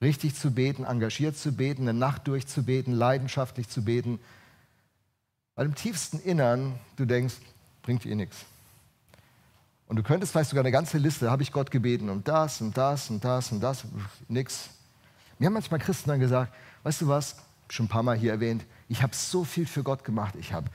richtig 0.00 0.34
zu 0.34 0.50
beten, 0.50 0.84
engagiert 0.84 1.36
zu 1.36 1.52
beten, 1.52 1.82
eine 1.82 1.98
Nacht 1.98 2.28
durchzubeten, 2.28 2.92
leidenschaftlich 2.92 3.68
zu 3.68 3.82
beten, 3.84 4.20
weil 5.54 5.66
im 5.66 5.74
tiefsten 5.74 6.18
Innern 6.20 6.78
du 6.96 7.04
denkst, 7.04 7.36
bringt 7.82 8.04
ihr 8.04 8.16
nichts. 8.16 8.44
Und 9.86 9.96
du 9.96 10.02
könntest 10.02 10.32
vielleicht 10.32 10.50
sogar 10.50 10.62
eine 10.62 10.72
ganze 10.72 10.98
Liste, 10.98 11.30
habe 11.30 11.42
ich 11.42 11.52
Gott 11.52 11.70
gebeten 11.70 12.08
um 12.08 12.24
das 12.24 12.60
und 12.60 12.76
das 12.76 13.10
und 13.10 13.22
das 13.24 13.52
und 13.52 13.60
das, 13.60 13.84
nix. 14.28 14.70
Mir 15.38 15.46
haben 15.46 15.54
manchmal 15.54 15.80
Christen 15.80 16.10
dann 16.10 16.20
gesagt, 16.20 16.52
weißt 16.82 17.02
du 17.02 17.08
was, 17.08 17.36
schon 17.68 17.86
ein 17.86 17.88
paar 17.88 18.02
Mal 18.02 18.16
hier 18.16 18.32
erwähnt, 18.32 18.64
ich 18.88 19.02
habe 19.02 19.14
so 19.14 19.44
viel 19.44 19.66
für 19.66 19.82
Gott 19.82 20.04
gemacht, 20.04 20.34
ich 20.38 20.52
habe 20.52 20.70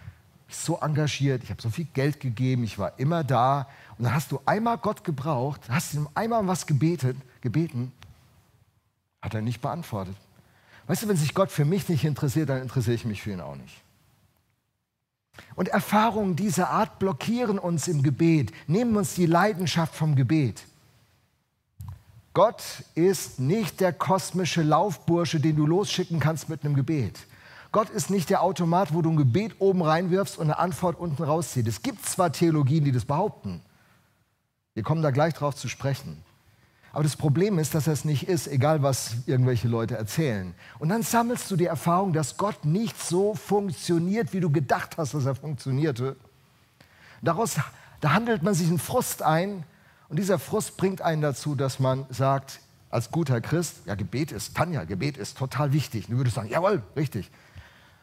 mich 0.47 0.57
so 0.57 0.79
engagiert, 0.79 1.43
ich 1.43 1.49
habe 1.49 1.61
so 1.61 1.69
viel 1.69 1.85
Geld 1.85 2.19
gegeben, 2.19 2.63
ich 2.63 2.79
war 2.79 2.97
immer 2.99 3.23
da. 3.23 3.67
Und 3.97 4.05
dann 4.05 4.13
hast 4.13 4.31
du 4.31 4.39
einmal 4.45 4.77
Gott 4.77 5.03
gebraucht, 5.03 5.61
hast 5.69 5.93
ihm 5.93 6.09
einmal 6.15 6.45
was 6.47 6.65
gebetet, 6.65 7.17
gebeten, 7.41 7.91
hat 9.21 9.33
er 9.33 9.41
nicht 9.41 9.61
beantwortet. 9.61 10.15
Weißt 10.87 11.03
du, 11.03 11.07
wenn 11.07 11.17
sich 11.17 11.35
Gott 11.35 11.51
für 11.51 11.65
mich 11.65 11.87
nicht 11.87 12.03
interessiert, 12.03 12.49
dann 12.49 12.61
interessiere 12.61 12.95
ich 12.95 13.05
mich 13.05 13.21
für 13.21 13.31
ihn 13.31 13.41
auch 13.41 13.55
nicht. 13.55 13.83
Und 15.55 15.69
Erfahrungen 15.69 16.35
dieser 16.35 16.69
Art 16.69 16.99
blockieren 16.99 17.59
uns 17.59 17.87
im 17.87 18.03
Gebet, 18.03 18.51
nehmen 18.67 18.97
uns 18.97 19.13
die 19.13 19.25
Leidenschaft 19.25 19.95
vom 19.95 20.15
Gebet. 20.15 20.63
Gott 22.33 22.63
ist 22.95 23.39
nicht 23.39 23.79
der 23.79 23.91
kosmische 23.91 24.61
Laufbursche, 24.61 25.39
den 25.39 25.55
du 25.55 25.65
losschicken 25.65 26.19
kannst 26.19 26.49
mit 26.49 26.63
einem 26.63 26.75
Gebet. 26.75 27.19
Gott 27.71 27.89
ist 27.89 28.09
nicht 28.09 28.29
der 28.29 28.41
Automat, 28.41 28.93
wo 28.93 29.01
du 29.01 29.11
ein 29.11 29.17
Gebet 29.17 29.55
oben 29.59 29.81
reinwirfst 29.81 30.37
und 30.37 30.45
eine 30.45 30.59
Antwort 30.59 30.99
unten 30.99 31.23
rauszieht. 31.23 31.67
Es 31.67 31.81
gibt 31.81 32.05
zwar 32.05 32.31
Theologien, 32.31 32.83
die 32.83 32.91
das 32.91 33.05
behaupten. 33.05 33.61
Wir 34.73 34.83
kommen 34.83 35.01
da 35.01 35.11
gleich 35.11 35.33
drauf 35.33 35.55
zu 35.55 35.67
sprechen. 35.67 36.23
Aber 36.91 37.03
das 37.03 37.15
Problem 37.15 37.59
ist, 37.59 37.75
dass 37.75 37.85
er 37.85 37.93
es 37.93 38.05
nicht 38.05 38.27
ist, 38.27 38.47
egal 38.47 38.81
was 38.81 39.17
irgendwelche 39.27 39.67
Leute 39.67 39.95
erzählen. 39.95 40.55
Und 40.79 40.89
dann 40.89 41.03
sammelst 41.03 41.49
du 41.51 41.55
die 41.55 41.65
Erfahrung, 41.65 42.13
dass 42.13 42.37
Gott 42.37 42.65
nicht 42.65 42.99
so 42.99 43.35
funktioniert, 43.35 44.33
wie 44.33 44.39
du 44.39 44.49
gedacht 44.49 44.97
hast, 44.97 45.13
dass 45.13 45.25
er 45.25 45.35
funktionierte. 45.35 46.15
Daraus 47.21 47.57
da 48.01 48.13
handelt 48.13 48.43
man 48.43 48.53
sich 48.53 48.67
einen 48.67 48.79
Frust 48.79 49.21
ein 49.21 49.63
und 50.09 50.19
dieser 50.19 50.39
Frust 50.39 50.77
bringt 50.77 51.01
einen 51.01 51.21
dazu, 51.21 51.55
dass 51.55 51.79
man 51.79 52.05
sagt, 52.09 52.59
als 52.89 53.11
guter 53.11 53.39
Christ, 53.39 53.77
ja, 53.85 53.95
Gebet 53.95 54.31
ist, 54.31 54.55
Tanja, 54.57 54.83
Gebet 54.83 55.17
ist 55.17 55.37
total 55.37 55.73
wichtig. 55.73 56.07
Du 56.07 56.17
würdest 56.17 56.35
sagen, 56.35 56.49
jawohl, 56.49 56.81
richtig. 56.95 57.29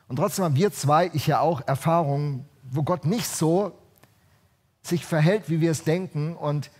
Und 0.08 0.16
trotzdem 0.16 0.44
haben 0.44 0.56
wir 0.56 0.72
zwei, 0.72 1.10
ich 1.12 1.26
ja 1.26 1.40
auch, 1.40 1.66
Erfahrungen, 1.66 2.46
wo 2.62 2.84
Gott 2.84 3.04
nicht 3.04 3.26
so 3.26 3.76
sich 4.82 5.04
verhält, 5.04 5.50
wie 5.50 5.60
wir 5.60 5.72
es 5.72 5.82
denken 5.82 6.36
und 6.36 6.70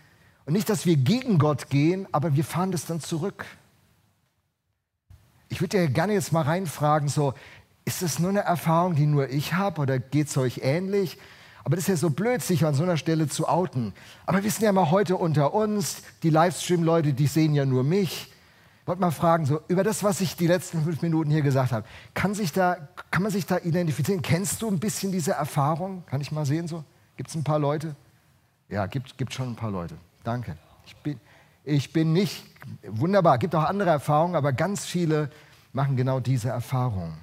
und 0.47 0.53
nicht, 0.53 0.69
dass 0.69 0.85
wir 0.85 0.95
gegen 0.95 1.39
Gott 1.39 1.69
gehen, 1.69 2.07
aber 2.13 2.35
wir 2.37 2.45
fahren 2.45 2.71
das 2.71 2.85
dann 2.85 3.01
zurück. 3.01 3.45
Ich 5.49 5.59
würde 5.59 5.77
ja 5.77 5.87
gerne 5.87 6.13
jetzt 6.13 6.31
mal 6.31 6.43
reinfragen, 6.43 7.09
so, 7.09 7.33
ist 7.83 8.01
das 8.01 8.17
nur 8.19 8.29
eine 8.29 8.39
Erfahrung, 8.39 8.95
die 8.95 9.07
nur 9.07 9.29
ich 9.29 9.55
habe 9.55 9.81
oder 9.81 9.99
geht 9.99 10.27
es 10.27 10.37
euch 10.37 10.61
ähnlich? 10.63 11.17
Aber 11.67 11.75
das 11.75 11.83
ist 11.83 11.89
ja 11.89 11.95
so 11.97 12.11
blöd, 12.11 12.41
sich 12.41 12.63
an 12.63 12.75
so 12.75 12.83
einer 12.83 12.95
Stelle 12.95 13.27
zu 13.27 13.45
outen. 13.45 13.93
Aber 14.25 14.41
wir 14.41 14.49
sind 14.49 14.63
ja 14.63 14.71
mal 14.71 14.89
heute 14.89 15.17
unter 15.17 15.53
uns, 15.53 16.01
die 16.23 16.29
Livestream-Leute, 16.29 17.11
die 17.11 17.27
sehen 17.27 17.53
ja 17.53 17.65
nur 17.65 17.83
mich. 17.83 18.31
Ich 18.79 18.87
wollte 18.87 19.01
mal 19.01 19.11
fragen, 19.11 19.45
so, 19.45 19.59
über 19.67 19.83
das, 19.83 20.01
was 20.01 20.21
ich 20.21 20.37
die 20.37 20.47
letzten 20.47 20.81
fünf 20.81 21.01
Minuten 21.01 21.29
hier 21.29 21.41
gesagt 21.41 21.73
habe, 21.73 21.85
kann, 22.13 22.33
sich 22.33 22.53
da, 22.53 22.87
kann 23.11 23.21
man 23.21 23.33
sich 23.33 23.45
da 23.45 23.57
identifizieren? 23.57 24.21
Kennst 24.21 24.61
du 24.61 24.69
ein 24.69 24.79
bisschen 24.79 25.11
diese 25.11 25.33
Erfahrung? 25.33 26.03
Kann 26.05 26.21
ich 26.21 26.31
mal 26.31 26.45
sehen 26.45 26.69
so? 26.69 26.85
Gibt 27.17 27.31
es 27.31 27.35
ein 27.35 27.43
paar 27.43 27.59
Leute? 27.59 27.97
Ja, 28.69 28.85
gibt, 28.85 29.17
gibt 29.17 29.33
schon 29.33 29.49
ein 29.49 29.57
paar 29.57 29.71
Leute. 29.71 29.95
Danke. 30.23 30.55
Ich 30.85 30.95
bin, 30.95 31.19
ich 31.65 31.91
bin 31.91 32.13
nicht 32.13 32.45
wunderbar. 32.87 33.39
Gibt 33.39 33.53
auch 33.55 33.65
andere 33.65 33.89
Erfahrungen, 33.89 34.37
aber 34.37 34.53
ganz 34.53 34.85
viele 34.85 35.29
machen 35.73 35.97
genau 35.97 36.21
diese 36.21 36.47
Erfahrung. 36.47 37.17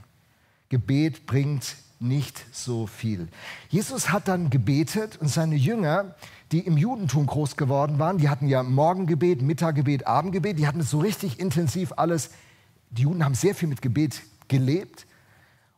Gebet 0.68 1.24
bringt 1.24 1.76
nicht 2.00 2.44
so 2.52 2.86
viel. 2.86 3.28
Jesus 3.68 4.10
hat 4.10 4.28
dann 4.28 4.50
gebetet 4.50 5.16
und 5.16 5.28
seine 5.28 5.56
Jünger, 5.56 6.14
die 6.52 6.60
im 6.60 6.76
Judentum 6.76 7.26
groß 7.26 7.56
geworden 7.56 7.98
waren, 7.98 8.18
die 8.18 8.28
hatten 8.28 8.48
ja 8.48 8.62
Morgengebet, 8.62 9.42
Mittaggebet, 9.42 10.06
Abendgebet, 10.06 10.58
die 10.58 10.66
hatten 10.66 10.80
es 10.80 10.90
so 10.90 10.98
richtig 10.98 11.40
intensiv 11.40 11.92
alles. 11.96 12.30
Die 12.90 13.02
Juden 13.02 13.24
haben 13.24 13.34
sehr 13.34 13.54
viel 13.54 13.68
mit 13.68 13.82
Gebet 13.82 14.22
gelebt. 14.48 15.06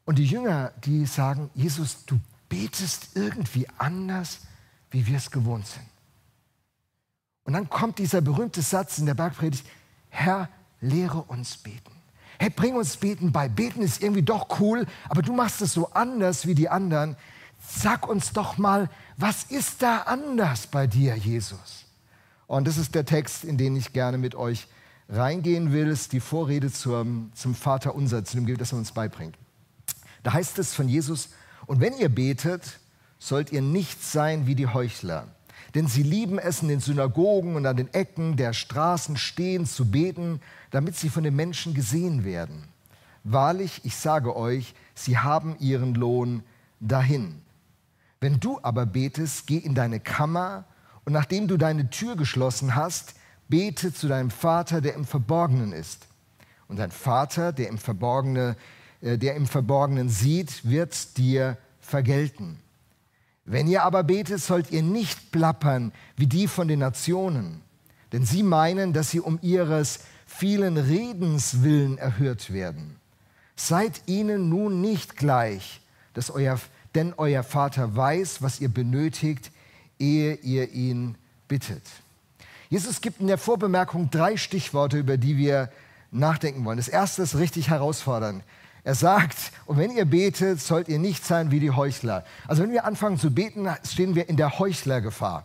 Und 0.04 0.18
die 0.18 0.26
Jünger, 0.26 0.72
die 0.84 1.06
sagen, 1.06 1.50
Jesus, 1.54 2.04
du 2.06 2.18
betest 2.48 3.10
irgendwie 3.14 3.66
anders, 3.78 4.40
wie 4.90 5.06
wir 5.06 5.16
es 5.16 5.30
gewohnt 5.30 5.66
sind. 5.66 5.86
Und 7.44 7.52
dann 7.52 7.68
kommt 7.70 7.98
dieser 7.98 8.20
berühmte 8.20 8.62
Satz 8.62 8.98
in 8.98 9.06
der 9.06 9.14
Bergpredigt, 9.14 9.66
Herr, 10.08 10.48
lehre 10.80 11.22
uns 11.22 11.56
beten. 11.56 11.95
Hey, 12.38 12.50
bring 12.50 12.74
uns 12.76 12.96
beten 12.96 13.32
bei. 13.32 13.48
Beten 13.48 13.82
ist 13.82 14.02
irgendwie 14.02 14.22
doch 14.22 14.60
cool, 14.60 14.86
aber 15.08 15.22
du 15.22 15.32
machst 15.32 15.62
es 15.62 15.72
so 15.72 15.90
anders 15.92 16.46
wie 16.46 16.54
die 16.54 16.68
anderen. 16.68 17.16
Sag 17.58 18.08
uns 18.08 18.32
doch 18.32 18.58
mal, 18.58 18.90
was 19.16 19.44
ist 19.44 19.82
da 19.82 20.02
anders 20.02 20.66
bei 20.66 20.86
dir, 20.86 21.16
Jesus? 21.16 21.84
Und 22.46 22.66
das 22.66 22.76
ist 22.76 22.94
der 22.94 23.04
Text, 23.04 23.44
in 23.44 23.56
den 23.56 23.76
ich 23.76 23.92
gerne 23.92 24.18
mit 24.18 24.34
euch 24.34 24.68
reingehen 25.08 25.72
will. 25.72 25.88
Es 25.88 26.02
ist 26.02 26.12
die 26.12 26.20
Vorrede 26.20 26.70
zum, 26.70 27.30
zum 27.34 27.54
Vater 27.54 27.94
unser, 27.94 28.24
zu 28.24 28.36
dem 28.36 28.46
Gebet, 28.46 28.60
das 28.60 28.72
er 28.72 28.78
uns 28.78 28.92
beibringt. 28.92 29.36
Da 30.22 30.32
heißt 30.32 30.58
es 30.58 30.74
von 30.74 30.88
Jesus, 30.88 31.30
und 31.66 31.80
wenn 31.80 31.96
ihr 31.98 32.08
betet, 32.08 32.78
sollt 33.18 33.50
ihr 33.50 33.62
nicht 33.62 34.04
sein 34.04 34.46
wie 34.46 34.54
die 34.54 34.66
Heuchler 34.66 35.26
denn 35.74 35.86
sie 35.86 36.02
lieben 36.02 36.38
es, 36.38 36.62
in 36.62 36.68
den 36.68 36.80
Synagogen 36.80 37.56
und 37.56 37.66
an 37.66 37.76
den 37.76 37.92
Ecken 37.92 38.36
der 38.36 38.52
Straßen 38.52 39.16
stehen 39.16 39.66
zu 39.66 39.90
beten, 39.90 40.40
damit 40.70 40.96
sie 40.96 41.08
von 41.08 41.24
den 41.24 41.36
Menschen 41.36 41.74
gesehen 41.74 42.24
werden. 42.24 42.64
Wahrlich, 43.24 43.80
ich 43.84 43.96
sage 43.96 44.36
euch, 44.36 44.74
sie 44.94 45.18
haben 45.18 45.56
ihren 45.58 45.94
Lohn 45.94 46.42
dahin. 46.80 47.42
Wenn 48.20 48.40
du 48.40 48.58
aber 48.62 48.86
betest, 48.86 49.46
geh 49.46 49.58
in 49.58 49.74
deine 49.74 50.00
Kammer 50.00 50.64
und 51.04 51.12
nachdem 51.12 51.48
du 51.48 51.56
deine 51.56 51.90
Tür 51.90 52.16
geschlossen 52.16 52.74
hast, 52.74 53.14
bete 53.48 53.92
zu 53.92 54.08
deinem 54.08 54.30
Vater, 54.30 54.80
der 54.80 54.94
im 54.94 55.04
Verborgenen 55.04 55.72
ist. 55.72 56.06
Und 56.68 56.78
dein 56.78 56.90
Vater, 56.90 57.52
der 57.52 57.68
im 57.68 57.78
Verborgenen, 57.78 58.56
äh, 59.00 59.18
der 59.18 59.34
im 59.34 59.46
Verborgenen 59.46 60.08
sieht, 60.08 60.68
wird 60.68 61.16
dir 61.16 61.58
vergelten. 61.80 62.58
Wenn 63.46 63.68
ihr 63.68 63.84
aber 63.84 64.02
betet, 64.02 64.40
sollt 64.40 64.72
ihr 64.72 64.82
nicht 64.82 65.30
plappern 65.30 65.92
wie 66.16 66.26
die 66.26 66.48
von 66.48 66.66
den 66.66 66.80
Nationen, 66.80 67.62
denn 68.12 68.26
sie 68.26 68.42
meinen, 68.42 68.92
dass 68.92 69.10
sie 69.10 69.20
um 69.20 69.38
ihres 69.40 70.00
vielen 70.26 70.76
Redens 70.76 71.62
willen 71.62 71.96
erhört 71.96 72.52
werden. 72.52 72.96
Seid 73.54 74.02
ihnen 74.06 74.48
nun 74.48 74.80
nicht 74.80 75.16
gleich, 75.16 75.80
dass 76.12 76.30
euer, 76.30 76.60
denn 76.96 77.14
euer 77.16 77.44
Vater 77.44 77.94
weiß, 77.94 78.42
was 78.42 78.60
ihr 78.60 78.68
benötigt, 78.68 79.52
ehe 79.98 80.34
ihr 80.34 80.72
ihn 80.72 81.16
bittet. 81.46 81.82
Jesus 82.68 83.00
gibt 83.00 83.20
in 83.20 83.28
der 83.28 83.38
Vorbemerkung 83.38 84.10
drei 84.10 84.36
Stichworte, 84.36 84.98
über 84.98 85.16
die 85.16 85.36
wir 85.36 85.70
nachdenken 86.10 86.64
wollen. 86.64 86.78
Das 86.78 86.88
erste 86.88 87.22
ist 87.22 87.36
richtig 87.36 87.70
herausfordernd. 87.70 88.42
Er 88.86 88.94
sagt, 88.94 89.50
und 89.64 89.78
wenn 89.78 89.90
ihr 89.90 90.04
betet, 90.04 90.60
sollt 90.60 90.86
ihr 90.86 91.00
nicht 91.00 91.24
sein 91.26 91.50
wie 91.50 91.58
die 91.58 91.72
Heuchler. 91.72 92.24
Also 92.46 92.62
wenn 92.62 92.70
wir 92.70 92.84
anfangen 92.84 93.18
zu 93.18 93.32
beten, 93.32 93.68
stehen 93.82 94.14
wir 94.14 94.28
in 94.28 94.36
der 94.36 94.60
Heuchlergefahr. 94.60 95.44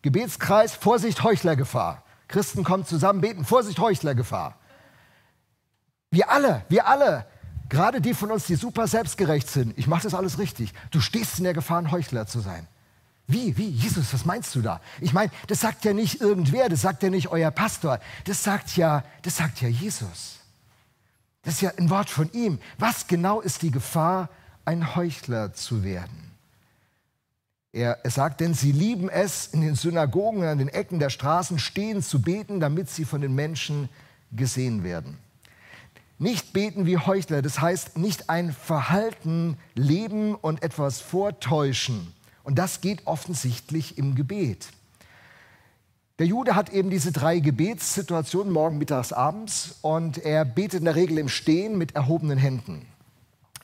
Gebetskreis, 0.00 0.72
Vorsicht, 0.72 1.22
Heuchlergefahr. 1.22 2.02
Christen 2.28 2.64
kommen 2.64 2.86
zusammen, 2.86 3.20
beten, 3.20 3.44
Vorsicht, 3.44 3.78
Heuchlergefahr. 3.78 4.56
Wir 6.10 6.30
alle, 6.30 6.64
wir 6.70 6.86
alle, 6.86 7.26
gerade 7.68 8.00
die 8.00 8.14
von 8.14 8.30
uns, 8.30 8.46
die 8.46 8.54
super 8.54 8.88
selbstgerecht 8.88 9.50
sind, 9.50 9.76
ich 9.76 9.86
mache 9.86 10.04
das 10.04 10.14
alles 10.14 10.38
richtig, 10.38 10.72
du 10.92 11.02
stehst 11.02 11.36
in 11.36 11.44
der 11.44 11.52
Gefahr, 11.52 11.76
ein 11.76 11.90
Heuchler 11.90 12.26
zu 12.26 12.40
sein. 12.40 12.66
Wie, 13.26 13.54
wie, 13.58 13.68
Jesus, 13.68 14.14
was 14.14 14.24
meinst 14.24 14.54
du 14.54 14.62
da? 14.62 14.80
Ich 15.02 15.12
meine, 15.12 15.30
das 15.46 15.60
sagt 15.60 15.84
ja 15.84 15.92
nicht 15.92 16.22
irgendwer, 16.22 16.70
das 16.70 16.80
sagt 16.80 17.02
ja 17.02 17.10
nicht 17.10 17.28
euer 17.28 17.50
Pastor, 17.50 18.00
das 18.24 18.42
sagt 18.42 18.78
ja, 18.78 19.04
das 19.20 19.36
sagt 19.36 19.60
ja 19.60 19.68
Jesus. 19.68 20.41
Das 21.42 21.54
ist 21.54 21.60
ja 21.60 21.72
ein 21.76 21.90
Wort 21.90 22.08
von 22.08 22.30
ihm. 22.32 22.58
Was 22.78 23.06
genau 23.06 23.40
ist 23.40 23.62
die 23.62 23.70
Gefahr, 23.70 24.28
ein 24.64 24.94
Heuchler 24.94 25.52
zu 25.52 25.82
werden? 25.82 26.30
Er, 27.72 27.98
sagt, 28.04 28.40
denn 28.40 28.52
sie 28.52 28.70
lieben 28.70 29.08
es, 29.08 29.46
in 29.46 29.62
den 29.62 29.74
Synagogen, 29.74 30.44
an 30.44 30.58
den 30.58 30.68
Ecken 30.68 30.98
der 30.98 31.08
Straßen 31.08 31.58
stehen 31.58 32.02
zu 32.02 32.20
beten, 32.20 32.60
damit 32.60 32.90
sie 32.90 33.04
von 33.06 33.22
den 33.22 33.34
Menschen 33.34 33.88
gesehen 34.30 34.84
werden. 34.84 35.18
Nicht 36.18 36.52
beten 36.52 36.86
wie 36.86 36.98
Heuchler, 36.98 37.42
das 37.42 37.60
heißt 37.60 37.96
nicht 37.96 38.28
ein 38.28 38.52
Verhalten 38.52 39.56
leben 39.74 40.34
und 40.34 40.62
etwas 40.62 41.00
vortäuschen. 41.00 42.12
Und 42.44 42.58
das 42.58 42.80
geht 42.80 43.06
offensichtlich 43.06 43.98
im 43.98 44.14
Gebet. 44.14 44.68
Der 46.22 46.28
Jude 46.28 46.54
hat 46.54 46.72
eben 46.72 46.88
diese 46.88 47.10
drei 47.10 47.40
Gebetssituationen, 47.40 48.52
morgen, 48.52 48.78
mittags, 48.78 49.12
abends, 49.12 49.74
und 49.82 50.18
er 50.18 50.44
betet 50.44 50.78
in 50.78 50.84
der 50.84 50.94
Regel 50.94 51.18
im 51.18 51.28
Stehen 51.28 51.76
mit 51.76 51.96
erhobenen 51.96 52.38
Händen. 52.38 52.86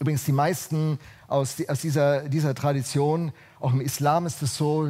Übrigens, 0.00 0.24
die 0.24 0.32
meisten 0.32 0.98
aus, 1.28 1.54
dieser, 1.54 2.28
dieser 2.28 2.56
Tradition, 2.56 3.30
auch 3.60 3.72
im 3.72 3.80
Islam 3.80 4.26
ist 4.26 4.42
es 4.42 4.56
so, 4.56 4.88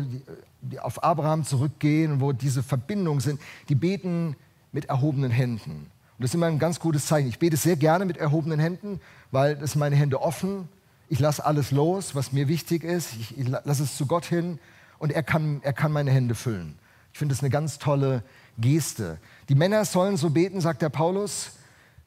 die 0.63 0.81
auf 0.81 1.05
Abraham 1.05 1.45
zurückgehen, 1.45 2.23
wo 2.23 2.33
diese 2.33 2.63
Verbindungen 2.63 3.21
sind, 3.21 3.39
die 3.69 3.75
beten 3.75 4.35
mit 4.73 4.87
erhobenen 4.87 5.31
Händen. 5.31 5.73
Und 5.73 5.91
das 6.21 6.31
ist 6.31 6.37
immer 6.37 6.47
ein 6.47 6.59
ganz 6.59 6.81
gutes 6.81 7.05
Zeichen. 7.05 7.29
Ich 7.29 7.39
bete 7.39 7.59
sehr 7.59 7.77
gerne 7.77 8.07
mit 8.07 8.17
erhobenen 8.17 8.61
Händen, 8.61 8.99
weil 9.31 9.59
sind 9.59 9.77
meine 9.79 9.97
Hände 9.97 10.23
offen. 10.23 10.71
Ich 11.11 11.19
lasse 11.19 11.45
alles 11.45 11.71
los, 11.71 12.15
was 12.15 12.33
mir 12.33 12.49
wichtig 12.49 12.83
ist. 12.83 13.13
Ich, 13.21 13.37
ich 13.37 13.47
lasse 13.47 13.83
es 13.83 13.99
zu 13.99 14.07
Gott 14.07 14.25
hin 14.25 14.59
und 14.99 15.13
er 15.13 15.23
kann, 15.23 15.61
er 15.63 15.75
kann 15.75 15.93
meine 15.93 16.11
Hände 16.11 16.35
füllen. 16.35 16.78
Ich 17.19 17.21
finde 17.21 17.35
das 17.35 17.43
eine 17.43 17.51
ganz 17.51 17.81
tolle 17.81 18.23
Geste. 18.59 19.19
Die 19.49 19.57
Männer 19.57 19.85
sollen 19.85 20.17
so 20.17 20.31
beten, 20.31 20.61
sagt 20.61 20.83
der 20.83 20.89
Paulus, 20.89 21.51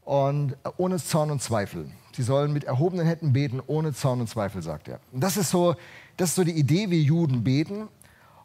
und 0.06 0.56
ohne 0.78 1.00
Zorn 1.04 1.32
und 1.32 1.42
Zweifel. 1.42 1.92
Sie 2.16 2.24
sollen 2.24 2.54
mit 2.54 2.64
erhobenen 2.64 3.06
Händen 3.06 3.34
beten, 3.34 3.62
ohne 3.68 3.92
Zorn 3.92 4.22
und 4.22 4.28
Zweifel, 4.28 4.62
sagt 4.62 4.88
er. 4.88 5.02
Und 5.12 5.20
das 5.20 5.36
ist 5.36 5.50
so, 5.50 5.76
das 6.16 6.30
ist 6.30 6.36
so 6.36 6.46
die 6.46 6.54
Idee, 6.54 6.90
wie 6.92 7.02
Juden 7.02 7.44
beten. 7.44 7.90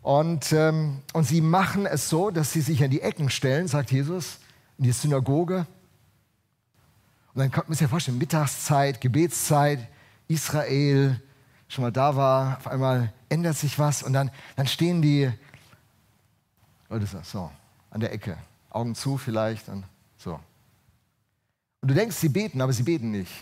Und, 0.02 0.52
ähm, 0.52 1.02
und 1.12 1.22
sie 1.22 1.40
machen 1.40 1.86
es 1.86 2.08
so, 2.08 2.32
dass 2.32 2.52
sie 2.52 2.62
sich 2.62 2.82
an 2.82 2.90
die 2.90 3.00
Ecken 3.00 3.30
stellen, 3.30 3.68
sagt 3.68 3.92
Jesus, 3.92 4.38
in 4.76 4.86
die 4.86 4.90
Synagoge. 4.90 5.68
Und 7.32 7.42
dann 7.42 7.52
kommt 7.52 7.68
man 7.68 7.76
sich 7.76 7.82
ja 7.82 7.88
vorstellen, 7.88 8.18
Mittagszeit, 8.18 9.00
Gebetszeit, 9.00 9.86
Israel, 10.26 11.22
schon 11.68 11.82
mal 11.82 11.92
da 11.92 12.16
war, 12.16 12.56
auf 12.56 12.66
einmal 12.66 13.12
ändert 13.28 13.56
sich 13.56 13.78
was 13.78 14.02
und 14.02 14.12
dann, 14.12 14.32
dann 14.56 14.66
stehen 14.66 15.00
die, 15.00 15.30
das, 16.88 17.16
so, 17.30 17.50
an 17.90 18.00
der 18.00 18.12
Ecke, 18.12 18.38
Augen 18.70 18.94
zu 18.94 19.16
vielleicht 19.16 19.68
und 19.68 19.84
so. 20.16 20.40
Und 21.80 21.90
du 21.90 21.94
denkst, 21.94 22.16
sie 22.16 22.28
beten, 22.28 22.60
aber 22.60 22.72
sie 22.72 22.82
beten 22.82 23.10
nicht. 23.10 23.32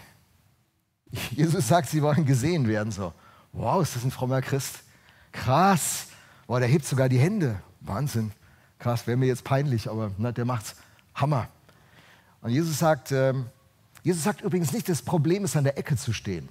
Jesus 1.31 1.69
sagt, 1.69 1.89
sie 1.89 2.03
wollen 2.03 2.25
gesehen 2.25 2.67
werden, 2.69 2.93
so. 2.93 3.13
Wow, 3.53 3.83
ist 3.83 3.95
das 3.95 4.05
ein 4.05 4.11
frommer 4.11 4.43
Christ? 4.43 4.81
Krass. 5.33 6.09
Boah, 6.47 6.59
der 6.59 6.69
hebt 6.69 6.85
sogar 6.85 7.09
die 7.09 7.19
Hände. 7.19 7.61
Wahnsinn. 7.81 8.33
Krass, 8.79 9.07
wäre 9.07 9.17
mir 9.17 9.27
jetzt 9.27 9.45
peinlich, 9.45 9.89
aber 9.89 10.11
na, 10.19 10.33
der 10.33 10.45
macht's. 10.45 10.75
Hammer. 11.15 11.49
Und 12.41 12.51
Jesus 12.51 12.79
sagt, 12.79 13.13
ähm, 13.13 13.47
Jesus 14.03 14.25
sagt 14.25 14.43
übrigens 14.43 14.73
nicht, 14.73 14.89
das 14.89 15.01
Problem 15.01 15.45
ist, 15.45 15.57
an 15.57 15.65
der 15.65 15.79
Ecke 15.79 15.97
zu 15.97 16.13
stehen. 16.13 16.49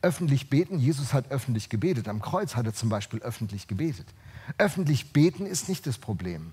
Öffentlich 0.00 0.48
beten, 0.48 0.78
Jesus 0.78 1.12
hat 1.12 1.30
öffentlich 1.30 1.68
gebetet. 1.68 2.08
Am 2.08 2.22
Kreuz 2.22 2.54
hat 2.54 2.66
er 2.66 2.74
zum 2.74 2.88
Beispiel 2.88 3.20
öffentlich 3.20 3.66
gebetet. 3.66 4.06
Öffentlich 4.58 5.12
beten 5.12 5.46
ist 5.46 5.68
nicht 5.68 5.86
das 5.86 5.98
Problem. 5.98 6.52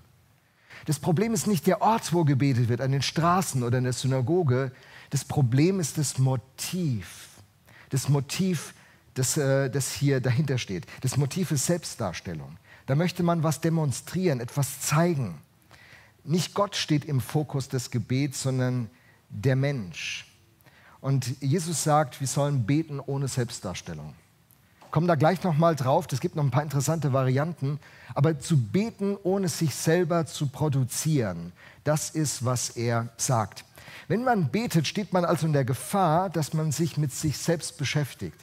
Das 0.86 0.98
Problem 0.98 1.32
ist 1.32 1.46
nicht 1.46 1.66
der 1.66 1.80
Ort, 1.80 2.12
wo 2.12 2.24
gebetet 2.24 2.68
wird, 2.68 2.80
an 2.80 2.92
den 2.92 3.02
Straßen 3.02 3.62
oder 3.62 3.78
in 3.78 3.84
der 3.84 3.92
Synagoge. 3.92 4.72
Das 5.10 5.24
Problem 5.24 5.80
ist 5.80 5.98
das 5.98 6.18
Motiv. 6.18 7.28
Das 7.90 8.08
Motiv, 8.08 8.74
das, 9.14 9.36
äh, 9.36 9.70
das 9.70 9.92
hier 9.92 10.20
dahinter 10.20 10.58
steht. 10.58 10.86
Das 11.00 11.16
Motiv 11.16 11.50
ist 11.52 11.66
Selbstdarstellung. 11.66 12.58
Da 12.86 12.94
möchte 12.94 13.22
man 13.22 13.42
was 13.42 13.60
demonstrieren, 13.60 14.40
etwas 14.40 14.80
zeigen. 14.80 15.40
Nicht 16.24 16.54
Gott 16.54 16.76
steht 16.76 17.04
im 17.04 17.20
Fokus 17.20 17.68
des 17.68 17.90
Gebets, 17.90 18.42
sondern 18.42 18.90
der 19.30 19.56
Mensch. 19.56 20.26
Und 21.00 21.40
Jesus 21.40 21.84
sagt, 21.84 22.20
wir 22.20 22.26
sollen 22.26 22.66
beten 22.66 23.00
ohne 23.00 23.28
Selbstdarstellung. 23.28 24.14
Kommen 24.94 25.08
da 25.08 25.16
gleich 25.16 25.42
noch 25.42 25.58
mal 25.58 25.74
drauf. 25.74 26.06
Es 26.12 26.20
gibt 26.20 26.36
noch 26.36 26.44
ein 26.44 26.52
paar 26.52 26.62
interessante 26.62 27.12
Varianten. 27.12 27.80
Aber 28.14 28.38
zu 28.38 28.56
beten, 28.56 29.16
ohne 29.24 29.48
sich 29.48 29.74
selber 29.74 30.24
zu 30.24 30.46
produzieren, 30.46 31.50
das 31.82 32.10
ist, 32.10 32.44
was 32.44 32.70
er 32.70 33.08
sagt. 33.16 33.64
Wenn 34.06 34.22
man 34.22 34.50
betet, 34.50 34.86
steht 34.86 35.12
man 35.12 35.24
also 35.24 35.48
in 35.48 35.52
der 35.52 35.64
Gefahr, 35.64 36.30
dass 36.30 36.54
man 36.54 36.70
sich 36.70 36.96
mit 36.96 37.10
sich 37.10 37.38
selbst 37.38 37.76
beschäftigt. 37.76 38.36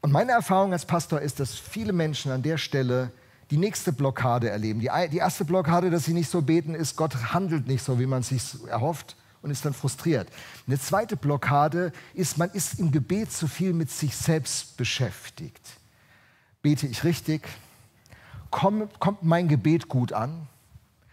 Und 0.00 0.12
meine 0.12 0.30
Erfahrung 0.30 0.72
als 0.72 0.86
Pastor 0.86 1.20
ist, 1.20 1.40
dass 1.40 1.56
viele 1.58 1.92
Menschen 1.92 2.30
an 2.30 2.44
der 2.44 2.56
Stelle 2.56 3.10
die 3.50 3.56
nächste 3.56 3.92
Blockade 3.92 4.48
erleben. 4.50 4.78
Die, 4.78 4.90
die 5.10 5.18
erste 5.18 5.44
Blockade, 5.44 5.90
dass 5.90 6.04
sie 6.04 6.14
nicht 6.14 6.30
so 6.30 6.40
beten, 6.40 6.76
ist, 6.76 6.94
Gott 6.94 7.32
handelt 7.32 7.66
nicht 7.66 7.82
so, 7.82 7.98
wie 7.98 8.06
man 8.06 8.22
sich 8.22 8.44
erhofft 8.68 9.16
und 9.48 9.52
ist 9.52 9.64
dann 9.64 9.74
frustriert. 9.74 10.28
Eine 10.66 10.78
zweite 10.78 11.16
Blockade 11.16 11.92
ist, 12.14 12.38
man 12.38 12.50
ist 12.50 12.78
im 12.78 12.92
Gebet 12.92 13.32
zu 13.32 13.48
viel 13.48 13.72
mit 13.72 13.90
sich 13.90 14.16
selbst 14.16 14.76
beschäftigt. 14.76 15.60
Bete 16.62 16.86
ich 16.86 17.04
richtig? 17.04 17.48
Komm, 18.50 18.88
kommt 18.98 19.22
mein 19.22 19.48
Gebet 19.48 19.88
gut 19.88 20.12
an? 20.12 20.46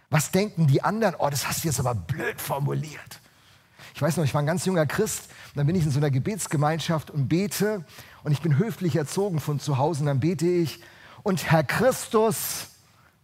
Was 0.10 0.32
denken 0.32 0.68
die 0.68 0.84
anderen? 0.84 1.16
Oh, 1.18 1.30
das 1.30 1.48
hast 1.48 1.64
du 1.64 1.68
jetzt 1.68 1.80
aber 1.80 1.96
blöd 1.96 2.40
formuliert. 2.40 3.20
Ich 3.94 4.02
weiß 4.02 4.18
noch, 4.18 4.26
ich 4.26 4.34
war 4.34 4.42
ein 4.42 4.46
ganz 4.46 4.66
junger 4.66 4.86
Christ, 4.86 5.30
und 5.56 5.60
dann 5.60 5.68
bin 5.68 5.76
ich 5.76 5.86
in 5.86 5.92
so 5.92 6.00
einer 6.00 6.12
Gebetsgemeinschaft 6.12 7.10
und 7.10 7.30
bete 7.30 7.86
und 8.24 8.34
ich 8.34 8.42
bin 8.42 8.58
höflich 8.58 8.98
erzogen 8.98 9.40
von 9.40 9.62
zu 9.62 9.78
Hause 9.78 10.02
und 10.02 10.08
dann 10.08 10.20
bete 10.20 10.46
ich 10.46 10.82
und 11.24 11.50
Herr 11.50 11.64
Christus, 11.64 12.68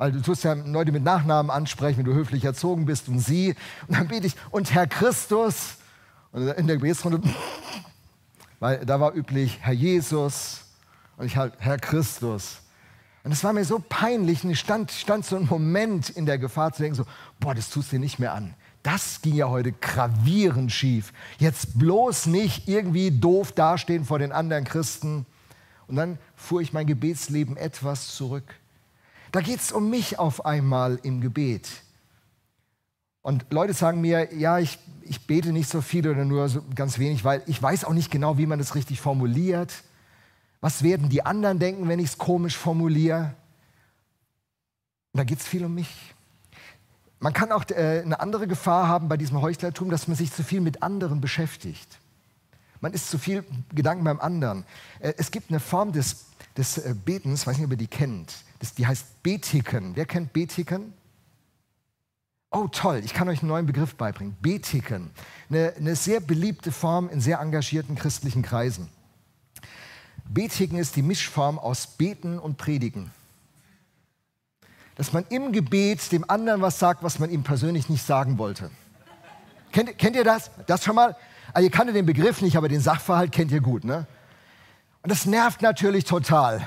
weil 0.01 0.11
du 0.11 0.19
tust 0.19 0.43
ja 0.43 0.53
Leute 0.53 0.91
mit 0.91 1.03
Nachnamen 1.03 1.51
ansprechen, 1.51 1.99
wenn 1.99 2.05
du 2.05 2.15
höflich 2.15 2.43
erzogen 2.43 2.85
bist 2.87 3.07
und 3.07 3.19
sie, 3.19 3.53
und 3.87 3.95
dann 3.95 4.07
bete 4.07 4.25
ich 4.25 4.35
und 4.49 4.73
Herr 4.73 4.87
Christus 4.87 5.75
und 6.31 6.47
in 6.47 6.65
der 6.65 6.77
Gebetsrunde, 6.77 7.21
weil 8.59 8.83
da 8.83 8.99
war 8.99 9.13
üblich 9.13 9.59
Herr 9.61 9.75
Jesus 9.75 10.61
und 11.17 11.27
ich 11.27 11.37
halt 11.37 11.53
Herr 11.59 11.77
Christus. 11.77 12.61
Und 13.23 13.31
es 13.31 13.43
war 13.43 13.53
mir 13.53 13.63
so 13.63 13.77
peinlich 13.77 14.43
und 14.43 14.49
ich 14.49 14.59
stand, 14.59 14.89
stand 14.89 15.23
so 15.23 15.35
einen 15.35 15.45
Moment 15.45 16.09
in 16.09 16.25
der 16.25 16.39
Gefahr 16.39 16.73
zu 16.73 16.81
denken, 16.81 16.95
so, 16.95 17.05
boah, 17.39 17.53
das 17.53 17.69
tust 17.69 17.91
du 17.91 17.97
dir 17.97 17.99
nicht 17.99 18.17
mehr 18.17 18.33
an. 18.33 18.55
Das 18.81 19.21
ging 19.21 19.35
ja 19.35 19.49
heute 19.49 19.71
gravierend 19.71 20.71
schief. 20.71 21.13
Jetzt 21.37 21.77
bloß 21.77 22.25
nicht 22.25 22.67
irgendwie 22.67 23.11
doof 23.11 23.51
dastehen 23.51 24.05
vor 24.05 24.17
den 24.17 24.31
anderen 24.31 24.63
Christen. 24.63 25.27
Und 25.85 25.97
dann 25.97 26.17
fuhr 26.35 26.61
ich 26.61 26.73
mein 26.73 26.87
Gebetsleben 26.87 27.55
etwas 27.55 28.15
zurück. 28.15 28.55
Da 29.31 29.41
geht 29.41 29.61
es 29.61 29.71
um 29.71 29.89
mich 29.89 30.19
auf 30.19 30.45
einmal 30.45 30.99
im 31.03 31.21
Gebet. 31.21 31.69
Und 33.21 33.45
Leute 33.51 33.73
sagen 33.73 34.01
mir, 34.01 34.33
ja, 34.33 34.59
ich, 34.59 34.79
ich 35.03 35.25
bete 35.25 35.53
nicht 35.53 35.69
so 35.69 35.81
viel 35.81 36.07
oder 36.07 36.25
nur 36.25 36.49
so 36.49 36.61
ganz 36.75 36.99
wenig, 36.99 37.23
weil 37.23 37.43
ich 37.45 37.61
weiß 37.61 37.85
auch 37.85 37.93
nicht 37.93 38.11
genau, 38.11 38.37
wie 38.37 38.45
man 38.45 38.59
das 38.59 38.75
richtig 38.75 38.99
formuliert. 38.99 39.83
Was 40.59 40.83
werden 40.83 41.09
die 41.09 41.25
anderen 41.25 41.59
denken, 41.59 41.87
wenn 41.87 41.99
ich 41.99 42.07
es 42.07 42.17
komisch 42.17 42.57
formuliere? 42.57 43.33
Da 45.13 45.23
geht 45.23 45.39
es 45.39 45.47
viel 45.47 45.65
um 45.65 45.75
mich. 45.75 46.13
Man 47.19 47.33
kann 47.33 47.51
auch 47.51 47.63
äh, 47.69 48.01
eine 48.03 48.19
andere 48.19 48.47
Gefahr 48.47 48.87
haben 48.87 49.07
bei 49.07 49.17
diesem 49.17 49.41
Heuchlertum, 49.41 49.91
dass 49.91 50.07
man 50.07 50.17
sich 50.17 50.33
zu 50.33 50.43
viel 50.43 50.59
mit 50.59 50.81
anderen 50.81 51.21
beschäftigt. 51.21 51.99
Man 52.81 52.93
ist 52.93 53.09
zu 53.09 53.19
viel 53.19 53.45
Gedanken 53.73 54.03
beim 54.03 54.19
anderen. 54.19 54.65
Äh, 54.99 55.13
es 55.17 55.31
gibt 55.31 55.49
eine 55.49 55.59
Form 55.59 55.91
des, 55.91 56.25
des 56.57 56.79
äh, 56.79 56.93
Betens, 56.93 57.47
weiß 57.47 57.57
nicht, 57.57 57.65
ob 57.65 57.71
ihr 57.71 57.77
die 57.77 57.87
kennt. 57.87 58.33
Das, 58.59 58.73
die 58.73 58.85
heißt 58.85 59.23
Betiken. 59.23 59.95
Wer 59.95 60.05
kennt 60.05 60.33
Betiken? 60.33 60.93
Oh, 62.49 62.67
toll, 62.67 63.01
ich 63.05 63.13
kann 63.13 63.29
euch 63.29 63.41
einen 63.41 63.49
neuen 63.49 63.65
Begriff 63.65 63.95
beibringen. 63.95 64.35
Betiken. 64.41 65.11
Eine, 65.49 65.73
eine 65.77 65.95
sehr 65.95 66.19
beliebte 66.19 66.71
Form 66.71 67.07
in 67.09 67.21
sehr 67.21 67.39
engagierten 67.39 67.95
christlichen 67.95 68.41
Kreisen. 68.41 68.89
Betiken 70.27 70.77
ist 70.77 70.95
die 70.95 71.01
Mischform 71.01 71.59
aus 71.59 71.87
Beten 71.87 72.39
und 72.39 72.57
Predigen. 72.57 73.11
Dass 74.95 75.13
man 75.13 75.25
im 75.29 75.51
Gebet 75.51 76.11
dem 76.11 76.29
anderen 76.29 76.61
was 76.61 76.79
sagt, 76.79 77.03
was 77.03 77.19
man 77.19 77.29
ihm 77.29 77.43
persönlich 77.43 77.89
nicht 77.89 78.05
sagen 78.05 78.37
wollte. 78.37 78.71
Kennt, 79.71 79.97
kennt 79.97 80.15
ihr 80.15 80.23
das? 80.23 80.51
Das 80.67 80.83
schon 80.83 80.95
mal? 80.95 81.15
Also 81.53 81.65
ihr 81.65 81.71
kanntet 81.71 81.95
den 81.95 82.05
Begriff 82.05 82.41
nicht, 82.41 82.55
aber 82.55 82.69
den 82.69 82.81
Sachverhalt 82.81 83.31
kennt 83.31 83.51
ihr 83.51 83.61
gut, 83.61 83.83
ne? 83.83 84.07
Und 85.03 85.11
das 85.11 85.25
nervt 85.25 85.61
natürlich 85.61 86.05
total. 86.05 86.61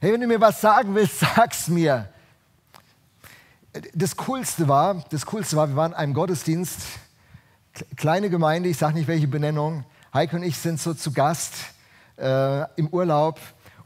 Hey, 0.00 0.12
wenn 0.12 0.20
du 0.20 0.26
mir 0.26 0.40
was 0.40 0.60
sagen 0.60 0.94
willst, 0.94 1.20
sag's 1.36 1.68
mir. 1.68 2.08
Das 3.94 4.16
Coolste 4.16 4.68
war, 4.68 5.04
das 5.10 5.26
Coolste 5.26 5.56
war, 5.56 5.68
wir 5.68 5.76
waren 5.76 5.92
in 5.92 5.98
einem 5.98 6.14
Gottesdienst, 6.14 6.80
kleine 7.96 8.30
Gemeinde, 8.30 8.70
ich 8.70 8.78
sage 8.78 8.94
nicht 8.94 9.06
welche 9.06 9.28
Benennung. 9.28 9.84
Heike 10.14 10.36
und 10.36 10.42
ich 10.42 10.56
sind 10.56 10.80
so 10.80 10.94
zu 10.94 11.12
Gast 11.12 11.52
äh, 12.16 12.64
im 12.76 12.88
Urlaub 12.88 13.38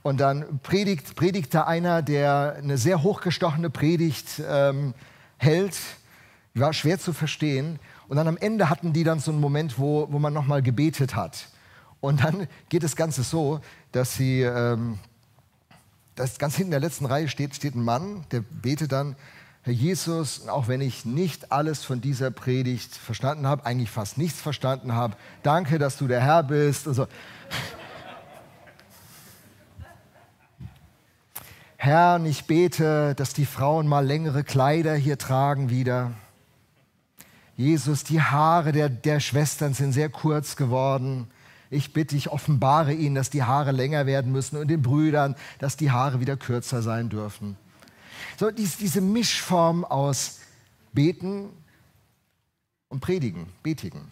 und 0.02 0.20
dann 0.20 0.60
predigt, 0.62 1.16
predigt 1.16 1.52
da 1.52 1.64
einer, 1.64 2.02
der 2.02 2.56
eine 2.58 2.78
sehr 2.78 3.02
hochgestochene 3.02 3.68
Predigt 3.68 4.40
ähm, 4.48 4.94
hält. 5.38 5.76
War 6.54 6.72
schwer 6.72 6.98
zu 6.98 7.12
verstehen. 7.12 7.78
Und 8.08 8.16
dann 8.16 8.28
am 8.28 8.36
Ende 8.36 8.70
hatten 8.70 8.92
die 8.92 9.04
dann 9.04 9.20
so 9.20 9.30
einen 9.30 9.40
Moment, 9.40 9.78
wo, 9.78 10.08
wo 10.10 10.18
man 10.18 10.32
nochmal 10.32 10.62
gebetet 10.62 11.14
hat. 11.14 11.48
Und 12.00 12.24
dann 12.24 12.48
geht 12.68 12.82
das 12.82 12.96
Ganze 12.96 13.22
so, 13.22 13.60
dass 13.92 14.14
sie, 14.14 14.42
ähm, 14.42 14.98
dass 16.14 16.38
ganz 16.38 16.56
hinten 16.56 16.68
in 16.68 16.80
der 16.80 16.80
letzten 16.80 17.06
Reihe 17.06 17.28
steht, 17.28 17.54
steht 17.54 17.74
ein 17.74 17.84
Mann, 17.84 18.24
der 18.32 18.40
betet 18.40 18.92
dann, 18.92 19.16
Herr 19.62 19.74
Jesus, 19.74 20.48
auch 20.48 20.68
wenn 20.68 20.80
ich 20.80 21.04
nicht 21.04 21.52
alles 21.52 21.84
von 21.84 22.00
dieser 22.00 22.30
Predigt 22.30 22.94
verstanden 22.94 23.46
habe, 23.46 23.66
eigentlich 23.66 23.90
fast 23.90 24.16
nichts 24.16 24.40
verstanden 24.40 24.94
habe, 24.94 25.16
danke, 25.42 25.78
dass 25.78 25.98
du 25.98 26.08
der 26.08 26.22
Herr 26.22 26.42
bist. 26.42 26.86
Und 26.86 26.94
so. 26.94 27.06
Herr, 31.76 32.24
ich 32.24 32.46
bete, 32.46 33.14
dass 33.14 33.34
die 33.34 33.44
Frauen 33.44 33.86
mal 33.86 34.04
längere 34.04 34.44
Kleider 34.44 34.94
hier 34.94 35.18
tragen 35.18 35.68
wieder. 35.68 36.12
Jesus, 37.60 38.04
die 38.04 38.22
Haare 38.22 38.72
der, 38.72 38.88
der 38.88 39.20
Schwestern 39.20 39.74
sind 39.74 39.92
sehr 39.92 40.08
kurz 40.08 40.56
geworden. 40.56 41.26
Ich 41.68 41.92
bitte 41.92 42.14
dich, 42.14 42.30
offenbare 42.30 42.94
ihnen, 42.94 43.14
dass 43.14 43.28
die 43.28 43.42
Haare 43.42 43.70
länger 43.70 44.06
werden 44.06 44.32
müssen 44.32 44.56
und 44.56 44.68
den 44.68 44.80
Brüdern, 44.80 45.36
dass 45.58 45.76
die 45.76 45.90
Haare 45.90 46.20
wieder 46.20 46.38
kürzer 46.38 46.80
sein 46.80 47.10
dürfen. 47.10 47.58
So 48.38 48.50
dies, 48.50 48.78
diese 48.78 49.02
Mischform 49.02 49.84
aus 49.84 50.38
Beten 50.94 51.50
und 52.88 53.00
Predigen, 53.00 53.46
Betigen. 53.62 54.10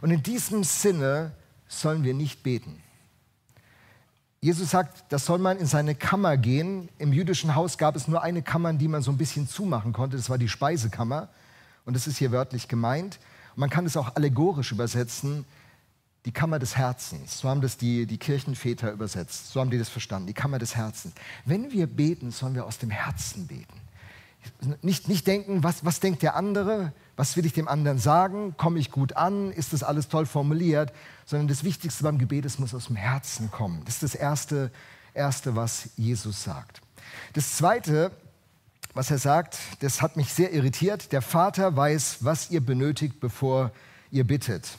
Und 0.00 0.10
in 0.10 0.22
diesem 0.22 0.64
Sinne 0.64 1.32
sollen 1.68 2.02
wir 2.02 2.14
nicht 2.14 2.42
beten. 2.42 2.82
Jesus 4.40 4.70
sagt, 4.70 5.12
das 5.12 5.26
soll 5.26 5.38
man 5.38 5.58
in 5.58 5.66
seine 5.66 5.94
Kammer 5.94 6.38
gehen. 6.38 6.88
Im 6.96 7.12
jüdischen 7.12 7.56
Haus 7.56 7.76
gab 7.76 7.94
es 7.94 8.08
nur 8.08 8.22
eine 8.22 8.40
Kammer, 8.40 8.72
die 8.72 8.88
man 8.88 9.02
so 9.02 9.10
ein 9.10 9.18
bisschen 9.18 9.46
zumachen 9.46 9.92
konnte. 9.92 10.16
Das 10.16 10.30
war 10.30 10.38
die 10.38 10.48
Speisekammer. 10.48 11.28
Und 11.86 11.94
das 11.94 12.06
ist 12.06 12.18
hier 12.18 12.32
wörtlich 12.32 12.68
gemeint. 12.68 13.18
Man 13.54 13.70
kann 13.70 13.86
es 13.86 13.96
auch 13.96 14.14
allegorisch 14.16 14.72
übersetzen, 14.72 15.46
die 16.26 16.32
Kammer 16.32 16.58
des 16.58 16.76
Herzens. 16.76 17.38
So 17.38 17.48
haben 17.48 17.60
das 17.60 17.78
die, 17.78 18.04
die 18.04 18.18
Kirchenväter 18.18 18.90
übersetzt. 18.92 19.52
So 19.52 19.60
haben 19.60 19.70
die 19.70 19.78
das 19.78 19.88
verstanden, 19.88 20.26
die 20.26 20.34
Kammer 20.34 20.58
des 20.58 20.74
Herzens. 20.74 21.14
Wenn 21.44 21.72
wir 21.72 21.86
beten, 21.86 22.32
sollen 22.32 22.54
wir 22.54 22.66
aus 22.66 22.78
dem 22.78 22.90
Herzen 22.90 23.46
beten. 23.46 23.80
Nicht, 24.82 25.08
nicht 25.08 25.26
denken, 25.26 25.62
was, 25.64 25.84
was 25.84 26.00
denkt 26.00 26.22
der 26.22 26.36
andere, 26.36 26.92
was 27.16 27.36
will 27.36 27.46
ich 27.46 27.52
dem 27.52 27.66
anderen 27.66 27.98
sagen, 27.98 28.54
komme 28.56 28.78
ich 28.78 28.90
gut 28.90 29.16
an, 29.16 29.50
ist 29.52 29.72
das 29.72 29.82
alles 29.82 30.08
toll 30.08 30.26
formuliert, 30.26 30.92
sondern 31.24 31.48
das 31.48 31.64
Wichtigste 31.64 32.04
beim 32.04 32.18
Gebet, 32.18 32.44
es 32.44 32.58
muss 32.58 32.74
aus 32.74 32.86
dem 32.86 32.96
Herzen 32.96 33.50
kommen. 33.50 33.82
Das 33.84 33.94
ist 33.94 34.02
das 34.02 34.14
Erste, 34.14 34.70
Erste 35.14 35.56
was 35.56 35.88
Jesus 35.96 36.44
sagt. 36.44 36.80
Das 37.32 37.56
Zweite, 37.56 38.12
was 38.96 39.10
er 39.10 39.18
sagt, 39.18 39.58
das 39.80 40.00
hat 40.00 40.16
mich 40.16 40.32
sehr 40.32 40.52
irritiert. 40.54 41.12
Der 41.12 41.20
Vater 41.20 41.76
weiß, 41.76 42.18
was 42.20 42.50
ihr 42.50 42.64
benötigt, 42.64 43.20
bevor 43.20 43.70
ihr 44.10 44.24
bittet. 44.24 44.78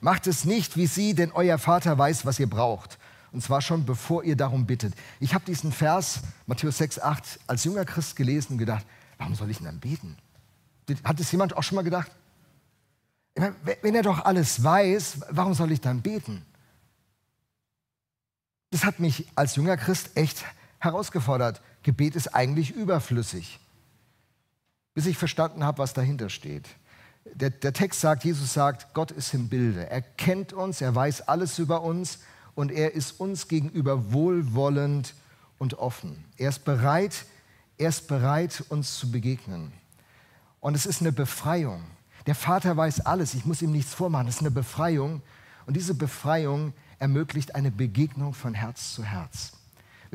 Macht 0.00 0.26
es 0.26 0.44
nicht 0.44 0.76
wie 0.76 0.86
sie, 0.86 1.14
denn 1.14 1.30
euer 1.32 1.56
Vater 1.56 1.96
weiß, 1.96 2.26
was 2.26 2.40
ihr 2.40 2.50
braucht. 2.50 2.98
Und 3.30 3.42
zwar 3.42 3.62
schon 3.62 3.86
bevor 3.86 4.24
ihr 4.24 4.36
darum 4.36 4.66
bittet. 4.66 4.94
Ich 5.20 5.32
habe 5.32 5.44
diesen 5.44 5.70
Vers, 5.70 6.20
Matthäus 6.46 6.78
6, 6.78 6.98
8, 7.00 7.38
als 7.46 7.64
junger 7.64 7.84
Christ 7.84 8.16
gelesen 8.16 8.52
und 8.52 8.58
gedacht, 8.58 8.84
warum 9.16 9.34
soll 9.36 9.50
ich 9.50 9.58
denn 9.58 9.66
dann 9.66 9.78
beten? 9.80 10.16
Hat 11.04 11.20
es 11.20 11.30
jemand 11.30 11.56
auch 11.56 11.62
schon 11.62 11.76
mal 11.76 11.82
gedacht? 11.82 12.10
Wenn 13.34 13.94
er 13.94 14.02
doch 14.02 14.24
alles 14.24 14.64
weiß, 14.64 15.20
warum 15.30 15.54
soll 15.54 15.70
ich 15.70 15.80
dann 15.80 16.02
beten? 16.02 16.44
Das 18.70 18.84
hat 18.84 18.98
mich 18.98 19.26
als 19.36 19.54
junger 19.54 19.76
Christ 19.76 20.10
echt 20.16 20.44
herausgefordert. 20.78 21.62
Gebet 21.86 22.16
ist 22.16 22.34
eigentlich 22.34 22.74
überflüssig, 22.74 23.60
bis 24.92 25.06
ich 25.06 25.16
verstanden 25.16 25.62
habe, 25.62 25.78
was 25.78 25.92
dahinter 25.92 26.30
steht. 26.30 26.66
Der, 27.34 27.50
der, 27.50 27.72
Text 27.72 28.00
sagt, 28.00 28.24
Jesus 28.24 28.52
sagt, 28.52 28.92
Gott 28.92 29.12
ist 29.12 29.32
im 29.34 29.48
Bilde. 29.48 29.88
Er 29.88 30.02
kennt 30.02 30.52
uns, 30.52 30.80
er 30.80 30.92
weiß 30.96 31.28
alles 31.28 31.60
über 31.60 31.82
uns 31.82 32.18
und 32.56 32.72
er 32.72 32.94
ist 32.94 33.20
uns 33.20 33.46
gegenüber 33.46 34.12
wohlwollend 34.12 35.14
und 35.58 35.74
offen. 35.74 36.24
Er 36.38 36.48
ist 36.48 36.64
bereit, 36.64 37.24
er 37.78 37.90
ist 37.90 38.08
bereit, 38.08 38.64
uns 38.68 38.98
zu 38.98 39.12
begegnen. 39.12 39.72
Und 40.58 40.74
es 40.74 40.86
ist 40.86 41.02
eine 41.02 41.12
Befreiung. 41.12 41.84
Der 42.26 42.34
Vater 42.34 42.76
weiß 42.76 43.06
alles, 43.06 43.34
ich 43.34 43.44
muss 43.46 43.62
ihm 43.62 43.70
nichts 43.70 43.94
vormachen. 43.94 44.26
Es 44.26 44.36
ist 44.36 44.40
eine 44.40 44.50
Befreiung. 44.50 45.22
Und 45.66 45.76
diese 45.76 45.94
Befreiung 45.94 46.72
ermöglicht 46.98 47.54
eine 47.54 47.70
Begegnung 47.70 48.34
von 48.34 48.54
Herz 48.54 48.92
zu 48.92 49.04
Herz. 49.04 49.55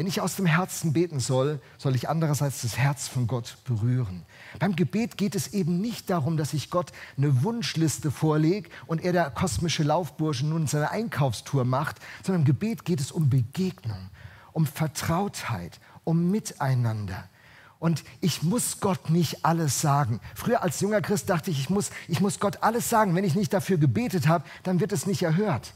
Wenn 0.02 0.08
ich 0.08 0.20
aus 0.20 0.36
dem 0.36 0.48
Herzen 0.48 0.94
beten 0.94 1.20
soll, 1.20 1.62
soll 1.78 1.94
ich 1.94 2.10
andererseits 2.10 2.64
das 2.64 2.76
Herz 2.76 3.08
von 3.08 3.28
Gott 3.28 3.58
berühren. 3.66 4.24
Beim 4.58 4.76
Gebet 4.76 5.16
geht 5.16 5.36
es 5.36 5.54
eben 5.54 5.80
nicht 5.80 6.10
darum, 6.10 6.38
dass 6.38 6.54
ich 6.54 6.72
Gott 6.72 6.92
eine 7.18 7.44
Wunschliste 7.44 8.10
vorlege 8.10 8.72
und 8.88 9.04
er 9.04 9.14
der 9.14 9.30
kosmische 9.30 9.84
Laufbursche 9.84 10.48
nun 10.48 10.66
seine 10.66 10.90
Einkaufstour 10.90 11.66
macht, 11.66 11.98
sondern 12.24 12.42
im 12.42 12.46
Gebet 12.46 12.84
geht 12.84 13.00
es 13.00 13.12
um 13.12 13.30
Begegnung, 13.30 14.10
um 14.54 14.66
Vertrautheit, 14.66 15.80
um 16.04 16.32
Miteinander. 16.32 17.30
Und 17.78 18.04
ich 18.22 18.42
muss 18.42 18.80
Gott 18.80 19.12
nicht 19.12 19.46
alles 19.46 19.82
sagen. 19.82 20.20
Früher 20.34 20.64
als 20.64 20.80
junger 20.80 21.02
Christ 21.02 21.30
dachte 21.30 21.52
ich, 21.52 21.60
ich 21.60 21.70
muss, 21.70 21.92
ich 22.08 22.22
muss 22.22 22.40
Gott 22.40 22.64
alles 22.64 22.90
sagen. 22.90 23.14
Wenn 23.14 23.24
ich 23.24 23.36
nicht 23.36 23.54
dafür 23.54 23.78
gebetet 23.78 24.28
habe, 24.28 24.46
dann 24.64 24.80
wird 24.80 24.94
es 24.94 25.06
nicht 25.06 25.22
erhört. 25.22 25.76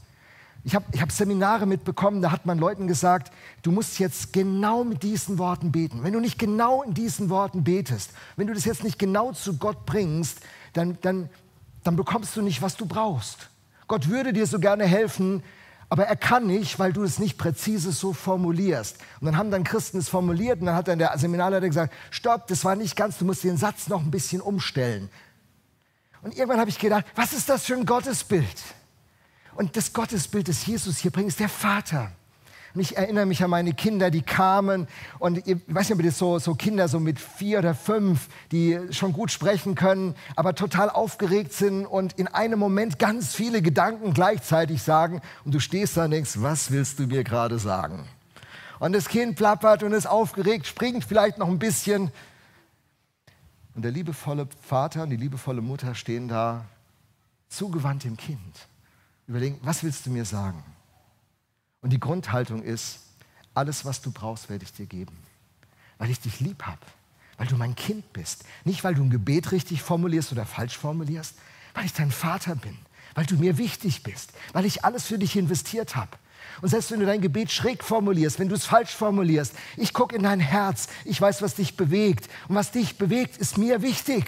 Ich 0.65 0.73
habe 0.73 0.85
ich 0.91 0.99
hab 0.99 1.11
Seminare 1.11 1.67
mitbekommen, 1.67 2.23
da 2.23 2.31
hat 2.31 2.47
man 2.47 2.57
Leuten 2.57 2.87
gesagt, 2.87 3.31
du 3.61 3.71
musst 3.71 3.99
jetzt 3.99 4.33
genau 4.33 4.83
mit 4.83 5.03
diesen 5.03 5.37
Worten 5.37 5.71
beten. 5.71 6.03
Wenn 6.03 6.11
du 6.11 6.19
nicht 6.19 6.39
genau 6.39 6.81
in 6.81 6.95
diesen 6.95 7.29
Worten 7.29 7.63
betest, 7.63 8.09
wenn 8.35 8.47
du 8.47 8.53
das 8.53 8.65
jetzt 8.65 8.83
nicht 8.83 8.97
genau 8.97 9.31
zu 9.31 9.57
Gott 9.57 9.85
bringst, 9.85 10.39
dann, 10.73 10.97
dann, 11.01 11.29
dann 11.83 11.95
bekommst 11.95 12.35
du 12.35 12.41
nicht, 12.41 12.63
was 12.63 12.77
du 12.77 12.87
brauchst. 12.87 13.49
Gott 13.87 14.09
würde 14.09 14.33
dir 14.33 14.47
so 14.47 14.57
gerne 14.59 14.85
helfen, 14.85 15.43
aber 15.87 16.07
er 16.07 16.15
kann 16.15 16.47
nicht, 16.47 16.79
weil 16.79 16.93
du 16.93 17.03
es 17.03 17.19
nicht 17.19 17.37
präzise 17.37 17.91
so 17.91 18.11
formulierst. 18.11 18.97
Und 19.19 19.27
dann 19.27 19.37
haben 19.37 19.51
dann 19.51 19.63
Christen 19.63 19.99
es 19.99 20.09
formuliert 20.09 20.61
und 20.61 20.65
dann 20.65 20.75
hat 20.75 20.87
dann 20.87 20.97
der 20.97 21.15
Seminarleiter 21.15 21.67
gesagt, 21.67 21.93
stopp, 22.09 22.47
das 22.47 22.65
war 22.65 22.75
nicht 22.75 22.95
ganz, 22.95 23.19
du 23.19 23.25
musst 23.25 23.43
den 23.43 23.57
Satz 23.57 23.87
noch 23.87 24.01
ein 24.01 24.09
bisschen 24.09 24.41
umstellen. 24.41 25.11
Und 26.23 26.35
irgendwann 26.35 26.59
habe 26.59 26.71
ich 26.71 26.79
gedacht, 26.79 27.05
was 27.13 27.33
ist 27.33 27.49
das 27.49 27.65
für 27.65 27.75
ein 27.75 27.85
Gottesbild? 27.85 28.63
Und 29.55 29.77
das 29.77 29.93
Gottesbild, 29.93 30.47
das 30.47 30.65
Jesus 30.65 30.97
hier 30.97 31.11
bringt, 31.11 31.29
ist 31.29 31.39
der 31.39 31.49
Vater. 31.49 32.11
Und 32.75 32.81
ich 32.81 32.97
erinnere 32.97 33.25
mich 33.25 33.41
an 33.41 33.49
meine 33.49 33.73
Kinder, 33.73 34.11
die 34.11 34.21
kamen 34.21 34.87
und 35.19 35.47
ich 35.47 35.55
weiß 35.67 35.89
nicht, 35.89 35.97
ob 35.97 36.03
das 36.03 36.17
so, 36.17 36.39
so 36.39 36.55
Kinder 36.55 36.89
so 36.89 36.99
mit 36.99 37.21
vier 37.21 37.59
oder 37.59 37.73
fünf, 37.73 38.27
die 38.51 38.77
schon 38.91 39.13
gut 39.13 39.31
sprechen 39.31 39.75
können, 39.75 40.13
aber 40.35 40.55
total 40.55 40.89
aufgeregt 40.89 41.53
sind 41.53 41.85
und 41.85 42.19
in 42.19 42.27
einem 42.27 42.59
Moment 42.59 42.99
ganz 42.99 43.33
viele 43.33 43.61
Gedanken 43.61 44.13
gleichzeitig 44.13 44.83
sagen 44.83 45.21
und 45.45 45.55
du 45.55 45.61
stehst 45.61 45.95
da 45.95 46.03
und 46.03 46.11
denkst, 46.11 46.33
was 46.35 46.69
willst 46.69 46.99
du 46.99 47.07
mir 47.07 47.23
gerade 47.23 47.59
sagen? 47.59 48.09
Und 48.79 48.91
das 48.91 49.07
Kind 49.07 49.37
plappert 49.37 49.81
und 49.81 49.93
ist 49.93 50.05
aufgeregt, 50.05 50.67
springt 50.67 51.05
vielleicht 51.05 51.37
noch 51.37 51.47
ein 51.47 51.59
bisschen. 51.59 52.11
Und 53.73 53.85
der 53.85 53.91
liebevolle 53.91 54.49
Vater 54.61 55.03
und 55.03 55.11
die 55.11 55.15
liebevolle 55.15 55.61
Mutter 55.61 55.95
stehen 55.95 56.27
da 56.27 56.65
zugewandt 57.47 58.03
dem 58.03 58.17
Kind 58.17 58.67
überlegen, 59.27 59.59
was 59.63 59.83
willst 59.83 60.05
du 60.05 60.09
mir 60.09 60.25
sagen? 60.25 60.63
Und 61.81 61.91
die 61.91 61.99
Grundhaltung 61.99 62.63
ist, 62.63 62.99
alles, 63.53 63.85
was 63.85 64.01
du 64.01 64.11
brauchst, 64.11 64.49
werde 64.49 64.65
ich 64.65 64.73
dir 64.73 64.85
geben, 64.85 65.17
weil 65.97 66.09
ich 66.09 66.19
dich 66.19 66.39
lieb 66.39 66.63
habe, 66.63 66.81
weil 67.37 67.47
du 67.47 67.55
mein 67.55 67.75
Kind 67.75 68.11
bist. 68.11 68.43
Nicht, 68.65 68.83
weil 68.83 68.95
du 68.95 69.03
ein 69.03 69.09
Gebet 69.09 69.51
richtig 69.51 69.81
formulierst 69.81 70.31
oder 70.31 70.45
falsch 70.45 70.77
formulierst, 70.77 71.35
weil 71.73 71.85
ich 71.85 71.93
dein 71.93 72.11
Vater 72.11 72.55
bin, 72.55 72.77
weil 73.13 73.25
du 73.25 73.35
mir 73.35 73.57
wichtig 73.57 74.03
bist, 74.03 74.33
weil 74.53 74.65
ich 74.65 74.83
alles 74.83 75.05
für 75.05 75.17
dich 75.17 75.35
investiert 75.37 75.95
habe. 75.95 76.11
Und 76.61 76.69
selbst 76.69 76.91
wenn 76.91 76.99
du 76.99 77.05
dein 77.05 77.21
Gebet 77.21 77.51
schräg 77.51 77.83
formulierst, 77.83 78.39
wenn 78.39 78.49
du 78.49 78.55
es 78.55 78.65
falsch 78.65 78.91
formulierst, 78.91 79.53
ich 79.77 79.93
gucke 79.93 80.15
in 80.15 80.23
dein 80.23 80.39
Herz, 80.39 80.87
ich 81.03 81.19
weiß, 81.19 81.41
was 81.41 81.55
dich 81.55 81.75
bewegt. 81.75 82.29
Und 82.47 82.55
was 82.55 82.71
dich 82.71 82.97
bewegt, 82.97 83.37
ist 83.37 83.57
mir 83.57 83.81
wichtig. 83.81 84.25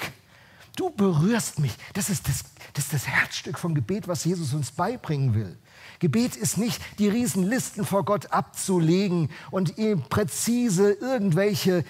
Du 0.77 0.91
berührst 0.91 1.57
mich. 1.59 1.75
Das 1.93 2.09
ist 2.09 2.27
das, 2.27 2.45
das 2.73 2.85
ist 2.85 2.93
das 2.93 3.07
Herzstück 3.07 3.57
vom 3.57 3.73
Gebet, 3.73 4.07
was 4.07 4.23
Jesus 4.23 4.53
uns 4.53 4.71
beibringen 4.71 5.33
will. 5.33 5.57
Gebet 5.99 6.35
ist 6.35 6.59
nicht, 6.59 6.79
die 6.99 7.09
Riesenlisten 7.09 7.83
vor 7.83 8.05
Gott 8.05 8.31
abzulegen 8.31 9.29
und 9.49 9.79
ihm 9.79 10.03
präzise 10.03 10.91
irgendwelche 10.91 11.83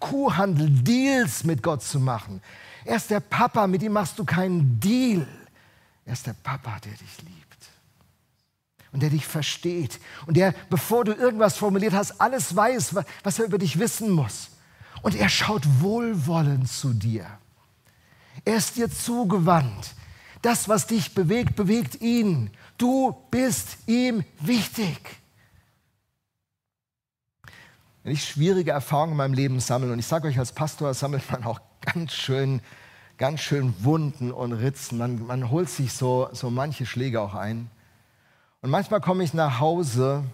Kuhhandel, 0.00 0.70
Deals 0.70 1.44
mit 1.44 1.62
Gott 1.62 1.82
zu 1.82 2.00
machen. 2.00 2.40
Er 2.86 2.96
ist 2.96 3.10
der 3.10 3.20
Papa, 3.20 3.66
mit 3.66 3.82
ihm 3.82 3.92
machst 3.92 4.18
du 4.18 4.24
keinen 4.24 4.80
Deal. 4.80 5.28
Er 6.06 6.14
ist 6.14 6.26
der 6.26 6.32
Papa, 6.32 6.80
der 6.84 6.92
dich 6.92 7.22
liebt 7.22 7.68
und 8.92 9.02
der 9.02 9.10
dich 9.10 9.26
versteht 9.26 10.00
und 10.26 10.38
der, 10.38 10.54
bevor 10.70 11.04
du 11.04 11.12
irgendwas 11.12 11.58
formuliert 11.58 11.92
hast, 11.92 12.18
alles 12.18 12.56
weiß, 12.56 12.94
was 13.22 13.38
er 13.38 13.44
über 13.44 13.58
dich 13.58 13.78
wissen 13.78 14.10
muss. 14.10 14.48
Und 15.02 15.14
er 15.14 15.28
schaut 15.28 15.64
wohlwollend 15.80 16.70
zu 16.70 16.94
dir. 16.94 17.26
Er 18.44 18.56
ist 18.56 18.76
dir 18.76 18.90
zugewandt. 18.90 19.94
Das, 20.42 20.68
was 20.68 20.86
dich 20.86 21.14
bewegt, 21.14 21.54
bewegt 21.54 22.00
ihn. 22.00 22.50
Du 22.76 23.16
bist 23.30 23.76
ihm 23.86 24.24
wichtig. 24.40 24.98
Wenn 28.02 28.12
ich 28.12 28.24
schwierige 28.24 28.72
Erfahrungen 28.72 29.12
in 29.12 29.16
meinem 29.16 29.34
Leben 29.34 29.60
sammle, 29.60 29.92
und 29.92 29.98
ich 30.00 30.06
sage 30.06 30.26
euch, 30.26 30.38
als 30.38 30.52
Pastor 30.52 30.92
sammelt 30.92 31.30
man 31.30 31.44
auch 31.44 31.60
ganz 31.80 32.12
schön, 32.12 32.60
ganz 33.18 33.40
schön 33.40 33.74
Wunden 33.84 34.32
und 34.32 34.52
Ritzen. 34.52 34.98
Man, 34.98 35.24
man 35.24 35.50
holt 35.50 35.68
sich 35.68 35.92
so, 35.92 36.28
so 36.32 36.50
manche 36.50 36.86
Schläge 36.86 37.20
auch 37.20 37.34
ein. 37.34 37.70
Und 38.60 38.70
manchmal 38.70 39.00
komme 39.00 39.22
ich 39.22 39.34
nach 39.34 39.60
Hause, 39.60 40.24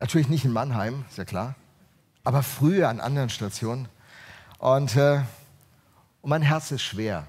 natürlich 0.00 0.28
nicht 0.28 0.44
in 0.44 0.52
Mannheim, 0.52 1.06
ist 1.08 1.16
ja 1.16 1.24
klar, 1.24 1.54
aber 2.24 2.42
früher 2.42 2.90
an 2.90 3.00
anderen 3.00 3.30
Stationen. 3.30 3.88
Und 4.58 4.96
äh, 4.96 5.22
und 6.22 6.30
mein 6.30 6.42
Herz 6.42 6.70
ist 6.70 6.82
schwer. 6.82 7.26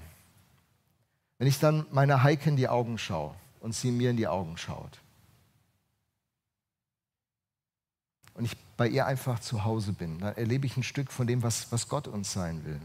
Wenn 1.38 1.48
ich 1.48 1.58
dann 1.58 1.86
meiner 1.90 2.22
Heike 2.22 2.50
in 2.50 2.56
die 2.56 2.68
Augen 2.68 2.98
schaue 2.98 3.34
und 3.60 3.74
sie 3.74 3.90
mir 3.90 4.10
in 4.10 4.16
die 4.16 4.28
Augen 4.28 4.56
schaut. 4.56 5.00
Und 8.34 8.44
ich 8.44 8.56
bei 8.76 8.88
ihr 8.88 9.06
einfach 9.06 9.40
zu 9.40 9.64
Hause 9.64 9.92
bin, 9.92 10.18
dann 10.18 10.36
erlebe 10.36 10.66
ich 10.66 10.76
ein 10.76 10.82
Stück 10.82 11.12
von 11.12 11.26
dem, 11.26 11.42
was, 11.42 11.70
was 11.72 11.88
Gott 11.88 12.08
uns 12.08 12.32
sein 12.32 12.64
will. 12.64 12.80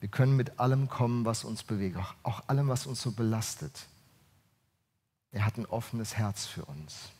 Wir 0.00 0.08
können 0.08 0.34
mit 0.34 0.58
allem 0.58 0.88
kommen, 0.88 1.26
was 1.26 1.44
uns 1.44 1.62
bewegt, 1.62 1.98
auch, 1.98 2.14
auch 2.22 2.48
allem, 2.48 2.68
was 2.68 2.86
uns 2.86 3.02
so 3.02 3.12
belastet. 3.12 3.86
Er 5.32 5.44
hat 5.44 5.58
ein 5.58 5.66
offenes 5.66 6.16
Herz 6.16 6.46
für 6.46 6.64
uns. 6.64 7.10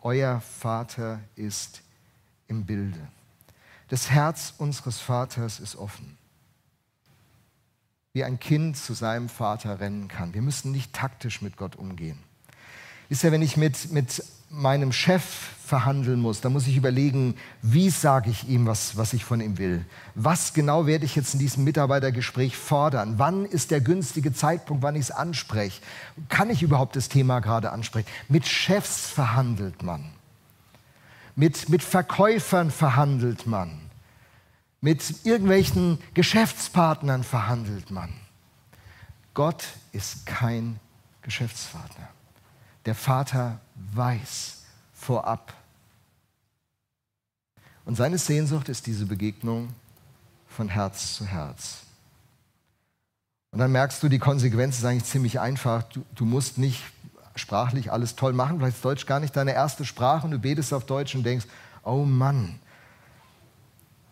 Euer 0.00 0.40
Vater 0.40 1.20
ist 1.34 1.82
im 2.46 2.64
Bilde. 2.64 3.08
Das 3.88 4.10
Herz 4.10 4.54
unseres 4.58 5.00
Vaters 5.00 5.60
ist 5.60 5.76
offen. 5.76 6.16
Wie 8.18 8.24
ein 8.24 8.40
Kind 8.40 8.76
zu 8.76 8.94
seinem 8.94 9.28
Vater 9.28 9.78
rennen 9.78 10.08
kann. 10.08 10.34
Wir 10.34 10.42
müssen 10.42 10.72
nicht 10.72 10.92
taktisch 10.92 11.40
mit 11.40 11.56
Gott 11.56 11.76
umgehen. 11.76 12.18
Ist 13.08 13.22
ja, 13.22 13.30
wenn 13.30 13.42
ich 13.42 13.56
mit, 13.56 13.92
mit 13.92 14.24
meinem 14.50 14.90
Chef 14.90 15.22
verhandeln 15.64 16.18
muss, 16.18 16.40
dann 16.40 16.52
muss 16.52 16.66
ich 16.66 16.76
überlegen, 16.76 17.36
wie 17.62 17.90
sage 17.90 18.30
ich 18.30 18.48
ihm, 18.48 18.66
was, 18.66 18.96
was 18.96 19.12
ich 19.12 19.24
von 19.24 19.40
ihm 19.40 19.56
will. 19.56 19.84
Was 20.16 20.52
genau 20.52 20.84
werde 20.84 21.04
ich 21.04 21.14
jetzt 21.14 21.34
in 21.34 21.38
diesem 21.38 21.62
Mitarbeitergespräch 21.62 22.56
fordern? 22.56 23.20
Wann 23.20 23.44
ist 23.44 23.70
der 23.70 23.80
günstige 23.80 24.32
Zeitpunkt, 24.32 24.82
wann 24.82 24.96
ich 24.96 25.02
es 25.02 25.10
anspreche? 25.12 25.80
Kann 26.28 26.50
ich 26.50 26.64
überhaupt 26.64 26.96
das 26.96 27.08
Thema 27.08 27.38
gerade 27.38 27.70
ansprechen? 27.70 28.08
Mit 28.28 28.48
Chefs 28.48 29.06
verhandelt 29.06 29.84
man. 29.84 30.04
Mit, 31.36 31.68
mit 31.68 31.84
Verkäufern 31.84 32.72
verhandelt 32.72 33.46
man. 33.46 33.78
Mit 34.80 35.26
irgendwelchen 35.26 35.98
Geschäftspartnern 36.14 37.24
verhandelt 37.24 37.90
man. 37.90 38.12
Gott 39.34 39.64
ist 39.92 40.26
kein 40.26 40.78
Geschäftspartner. 41.22 42.08
Der 42.86 42.94
Vater 42.94 43.60
weiß 43.92 44.62
vorab. 44.94 45.54
Und 47.84 47.96
seine 47.96 48.18
Sehnsucht 48.18 48.68
ist 48.68 48.86
diese 48.86 49.06
Begegnung 49.06 49.68
von 50.48 50.68
Herz 50.68 51.14
zu 51.14 51.26
Herz. 51.26 51.78
Und 53.50 53.60
dann 53.60 53.72
merkst 53.72 54.02
du, 54.02 54.08
die 54.08 54.18
Konsequenz 54.18 54.78
ist 54.78 54.84
eigentlich 54.84 55.04
ziemlich 55.04 55.40
einfach. 55.40 55.82
Du, 55.84 56.04
du 56.14 56.24
musst 56.24 56.58
nicht 56.58 56.82
sprachlich 57.34 57.90
alles 57.92 58.16
toll 58.16 58.32
machen, 58.32 58.58
vielleicht 58.58 58.76
ist 58.76 58.84
Deutsch 58.84 59.06
gar 59.06 59.20
nicht 59.20 59.36
deine 59.36 59.52
erste 59.52 59.84
Sprache 59.84 60.26
und 60.26 60.32
du 60.32 60.38
betest 60.38 60.72
auf 60.74 60.84
Deutsch 60.84 61.14
und 61.14 61.22
denkst, 61.24 61.46
oh 61.84 62.04
Mann, 62.04 62.58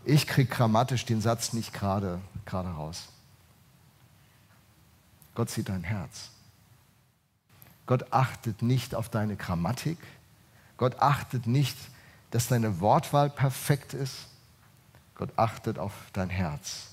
ich 0.06 0.26
kriege 0.26 0.48
grammatisch 0.48 1.04
den 1.04 1.20
Satz 1.20 1.52
nicht 1.52 1.72
gerade 1.74 2.20
raus. 2.46 3.08
Gott 5.34 5.50
sieht 5.50 5.68
dein 5.68 5.82
Herz. 5.82 6.30
Gott 7.86 8.12
achtet 8.12 8.62
nicht 8.62 8.94
auf 8.94 9.08
deine 9.08 9.36
Grammatik. 9.36 9.98
Gott 10.76 11.00
achtet 11.00 11.46
nicht, 11.46 11.76
dass 12.30 12.48
deine 12.48 12.80
Wortwahl 12.80 13.30
perfekt 13.30 13.94
ist. 13.94 14.28
Gott 15.14 15.30
achtet 15.36 15.78
auf 15.78 15.92
dein 16.12 16.30
Herz. 16.30 16.88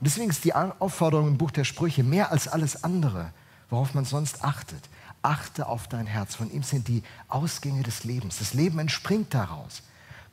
Und 0.00 0.06
deswegen 0.06 0.30
ist 0.30 0.44
die 0.44 0.54
Aufforderung 0.54 1.28
im 1.28 1.38
Buch 1.38 1.50
der 1.50 1.64
Sprüche 1.64 2.02
mehr 2.02 2.30
als 2.30 2.48
alles 2.48 2.84
andere, 2.84 3.32
worauf 3.68 3.94
man 3.94 4.04
sonst 4.04 4.44
achtet. 4.44 4.88
Achte 5.22 5.66
auf 5.66 5.88
dein 5.88 6.06
Herz. 6.06 6.34
Von 6.34 6.50
ihm 6.50 6.62
sind 6.62 6.88
die 6.88 7.02
Ausgänge 7.28 7.82
des 7.82 8.04
Lebens. 8.04 8.38
Das 8.38 8.54
Leben 8.54 8.78
entspringt 8.78 9.34
daraus. 9.34 9.82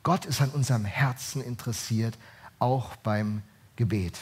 Gott 0.06 0.24
ist 0.24 0.40
an 0.40 0.50
unserem 0.50 0.84
Herzen 0.84 1.42
interessiert, 1.42 2.16
auch 2.60 2.94
beim 2.94 3.42
Gebet. 3.74 4.16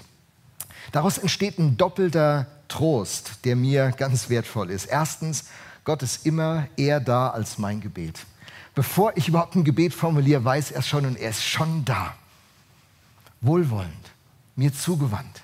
Daraus 0.92 1.18
entsteht 1.18 1.58
ein 1.58 1.76
doppelter 1.76 2.46
Trost, 2.68 3.44
der 3.44 3.54
mir 3.54 3.90
ganz 3.90 4.30
wertvoll 4.30 4.70
ist. 4.70 4.86
Erstens, 4.86 5.44
Gott 5.84 6.02
ist 6.02 6.24
immer 6.24 6.68
eher 6.78 7.00
da 7.00 7.28
als 7.28 7.58
mein 7.58 7.82
Gebet. 7.82 8.24
Bevor 8.74 9.14
ich 9.14 9.28
überhaupt 9.28 9.56
ein 9.56 9.64
Gebet 9.64 9.92
formuliere, 9.92 10.42
weiß 10.42 10.70
er 10.70 10.80
schon 10.80 11.04
und 11.04 11.18
er 11.18 11.28
ist 11.28 11.44
schon 11.44 11.84
da. 11.84 12.14
Wohlwollend, 13.42 14.10
mir 14.56 14.72
zugewandt. 14.72 15.42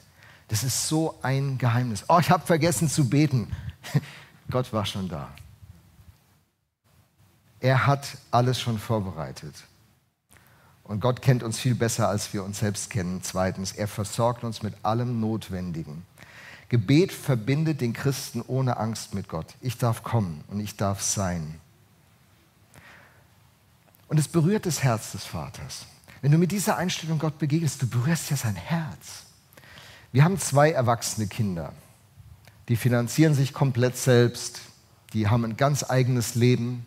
Das 0.48 0.64
ist 0.64 0.88
so 0.88 1.18
ein 1.20 1.59
Geheimnis. 1.59 2.07
Oh, 2.09 2.18
ich 2.18 2.31
habe 2.31 2.46
vergessen 2.46 2.88
zu 2.88 3.11
beten. 3.11 3.55
Gott 4.50 4.72
war 4.72 4.87
schon 4.87 5.07
da. 5.07 5.29
Er 7.61 7.87
hat 7.87 8.16
alles 8.31 8.59
schon 8.59 8.79
vorbereitet. 8.79 9.55
Und 10.90 10.98
Gott 10.98 11.22
kennt 11.22 11.44
uns 11.44 11.57
viel 11.57 11.76
besser, 11.76 12.09
als 12.09 12.33
wir 12.33 12.42
uns 12.42 12.59
selbst 12.59 12.90
kennen. 12.90 13.20
Zweitens, 13.22 13.70
er 13.70 13.87
versorgt 13.87 14.42
uns 14.42 14.64
mit 14.64 14.74
allem 14.83 15.20
Notwendigen. 15.20 16.03
Gebet 16.68 17.12
verbindet 17.12 17.81
den 17.81 17.92
Christen 17.92 18.42
ohne 18.44 18.76
Angst 18.76 19.14
mit 19.14 19.29
Gott. 19.29 19.55
Ich 19.61 19.79
darf 19.79 20.03
kommen 20.03 20.42
und 20.48 20.59
ich 20.59 20.76
darf 20.76 21.00
sein. 21.00 21.61
Und 24.09 24.18
es 24.18 24.26
berührt 24.26 24.66
das 24.66 24.83
Herz 24.83 25.12
des 25.12 25.24
Vaters. 25.24 25.87
Wenn 26.22 26.33
du 26.33 26.38
mit 26.38 26.50
dieser 26.50 26.76
Einstellung 26.76 27.20
Gott 27.20 27.38
begegnest, 27.38 27.81
du 27.81 27.87
berührst 27.87 28.29
ja 28.29 28.37
sein 28.37 28.57
Herz. 28.57 29.26
Wir 30.11 30.24
haben 30.24 30.40
zwei 30.40 30.72
erwachsene 30.72 31.29
Kinder. 31.29 31.72
Die 32.68 32.74
finanzieren 32.74 33.35
sich 33.35 33.53
komplett 33.53 33.96
selbst. 33.96 34.62
Die 35.12 35.29
haben 35.29 35.44
ein 35.44 35.57
ganz 35.57 35.88
eigenes 35.88 36.35
Leben. 36.35 36.85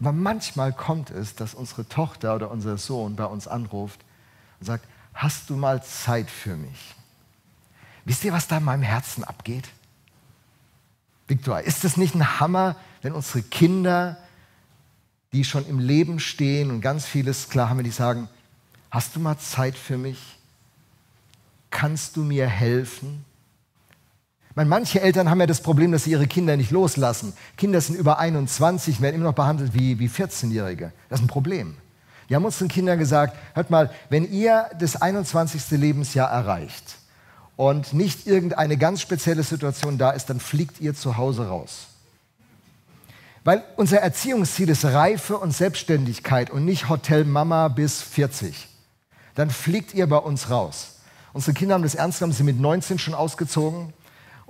Aber 0.00 0.12
manchmal 0.12 0.72
kommt 0.72 1.10
es, 1.10 1.34
dass 1.34 1.54
unsere 1.54 1.86
Tochter 1.86 2.34
oder 2.34 2.50
unser 2.50 2.78
Sohn 2.78 3.16
bei 3.16 3.26
uns 3.26 3.46
anruft 3.46 4.00
und 4.58 4.66
sagt, 4.66 4.86
hast 5.12 5.50
du 5.50 5.56
mal 5.56 5.82
Zeit 5.84 6.30
für 6.30 6.56
mich? 6.56 6.94
Wisst 8.06 8.24
ihr, 8.24 8.32
was 8.32 8.48
da 8.48 8.56
in 8.56 8.64
meinem 8.64 8.82
Herzen 8.82 9.24
abgeht? 9.24 9.68
Viktor, 11.28 11.60
ist 11.60 11.84
es 11.84 11.96
nicht 11.96 12.14
ein 12.14 12.40
Hammer, 12.40 12.76
wenn 13.02 13.12
unsere 13.12 13.42
Kinder, 13.42 14.16
die 15.32 15.44
schon 15.44 15.66
im 15.66 15.78
Leben 15.78 16.18
stehen 16.18 16.70
und 16.70 16.80
ganz 16.80 17.06
vieles 17.06 17.50
klar 17.50 17.68
haben, 17.68 17.84
die 17.84 17.90
sagen, 17.90 18.28
hast 18.90 19.14
du 19.14 19.20
mal 19.20 19.38
Zeit 19.38 19.76
für 19.76 19.98
mich? 19.98 20.38
Kannst 21.70 22.16
du 22.16 22.24
mir 22.24 22.48
helfen? 22.48 23.24
Meine, 24.54 24.68
manche 24.68 25.00
Eltern 25.00 25.30
haben 25.30 25.40
ja 25.40 25.46
das 25.46 25.60
Problem, 25.60 25.92
dass 25.92 26.04
sie 26.04 26.10
ihre 26.10 26.26
Kinder 26.26 26.56
nicht 26.56 26.70
loslassen. 26.70 27.32
Kinder 27.56 27.80
sind 27.80 27.96
über 27.96 28.18
21, 28.18 29.00
werden 29.00 29.14
immer 29.14 29.26
noch 29.26 29.34
behandelt 29.34 29.74
wie, 29.74 29.98
wie 29.98 30.08
14-Jährige. 30.08 30.92
Das 31.08 31.20
ist 31.20 31.24
ein 31.24 31.28
Problem. 31.28 31.76
Wir 32.26 32.36
haben 32.36 32.44
unseren 32.44 32.68
Kindern 32.68 32.98
gesagt, 32.98 33.36
hört 33.54 33.70
mal, 33.70 33.90
wenn 34.08 34.30
ihr 34.30 34.66
das 34.78 35.00
21. 35.00 35.70
Lebensjahr 35.72 36.30
erreicht, 36.30 37.00
und 37.60 37.92
nicht 37.92 38.26
irgendeine 38.26 38.78
ganz 38.78 39.02
spezielle 39.02 39.42
Situation 39.42 39.98
da 39.98 40.12
ist, 40.12 40.30
dann 40.30 40.40
fliegt 40.40 40.80
ihr 40.80 40.94
zu 40.94 41.18
Hause 41.18 41.46
raus. 41.48 41.88
Weil 43.44 43.62
unser 43.76 43.98
Erziehungsziel 43.98 44.70
ist 44.70 44.86
Reife 44.86 45.36
und 45.36 45.50
Selbstständigkeit 45.50 46.48
und 46.48 46.64
nicht 46.64 46.88
Hotel 46.88 47.26
Mama 47.26 47.68
bis 47.68 48.00
40. 48.00 48.66
Dann 49.34 49.50
fliegt 49.50 49.92
ihr 49.92 50.06
bei 50.06 50.16
uns 50.16 50.48
raus. 50.48 51.00
Unsere 51.34 51.52
Kinder 51.52 51.74
haben 51.74 51.82
das 51.82 51.94
ernst 51.94 52.20
genommen, 52.20 52.32
sie 52.32 52.38
sind 52.38 52.46
mit 52.46 52.58
19 52.58 52.98
schon 52.98 53.12
ausgezogen 53.12 53.92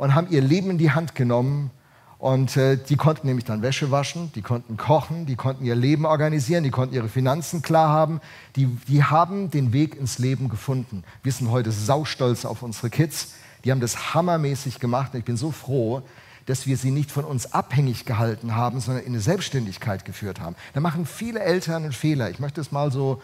und 0.01 0.15
haben 0.15 0.29
ihr 0.31 0.41
Leben 0.41 0.71
in 0.71 0.79
die 0.79 0.93
Hand 0.93 1.15
genommen 1.15 1.71
und 2.17 2.57
äh, 2.57 2.79
die 2.79 2.97
konnten 2.97 3.27
nämlich 3.27 3.45
dann 3.45 3.61
Wäsche 3.61 3.91
waschen, 3.91 4.33
die 4.35 4.41
konnten 4.41 4.79
kochen, 4.79 5.27
die 5.27 5.37
konnten 5.37 5.63
ihr 5.63 5.75
Leben 5.75 6.07
organisieren, 6.07 6.65
die 6.65 6.71
konnten 6.71 6.95
ihre 6.95 7.11
Finanzen 7.11 7.61
klar 7.61 7.91
haben. 7.91 8.23
Die, 8.57 8.65
die 8.89 9.05
haben 9.05 9.51
den 9.51 9.75
Weg 9.75 9.97
ins 9.97 10.19
Leben 10.19 10.49
gefunden. 10.49 11.05
Wir 11.23 11.33
sind 11.33 11.51
heute 11.51 11.71
saustolz 11.71 12.47
auf 12.47 12.63
unsere 12.63 12.89
Kids. 12.89 13.35
Die 13.63 13.71
haben 13.71 13.81
das 13.81 14.15
hammermäßig 14.15 14.81
gemacht. 14.81 15.13
Und 15.13 15.19
ich 15.19 15.27
bin 15.27 15.37
so 15.37 15.51
froh, 15.51 16.01
dass 16.47 16.67
wir 16.67 16.79
sie 16.79 16.93
nicht 16.93 17.11
von 17.11 17.27
uns 17.27 17.53
abhängig 17.53 18.07
gehalten 18.07 18.57
haben, 18.57 18.81
sondern 18.81 19.05
in 19.05 19.13
eine 19.13 19.21
Selbstständigkeit 19.21 20.07
geführt 20.07 20.41
haben. 20.41 20.57
Da 20.73 20.81
machen 20.81 21.05
viele 21.05 21.41
Eltern 21.41 21.83
einen 21.83 21.93
Fehler. 21.93 22.31
Ich 22.31 22.39
möchte 22.39 22.63
es 22.63 22.73
mal 22.73 22.91
so 22.91 23.21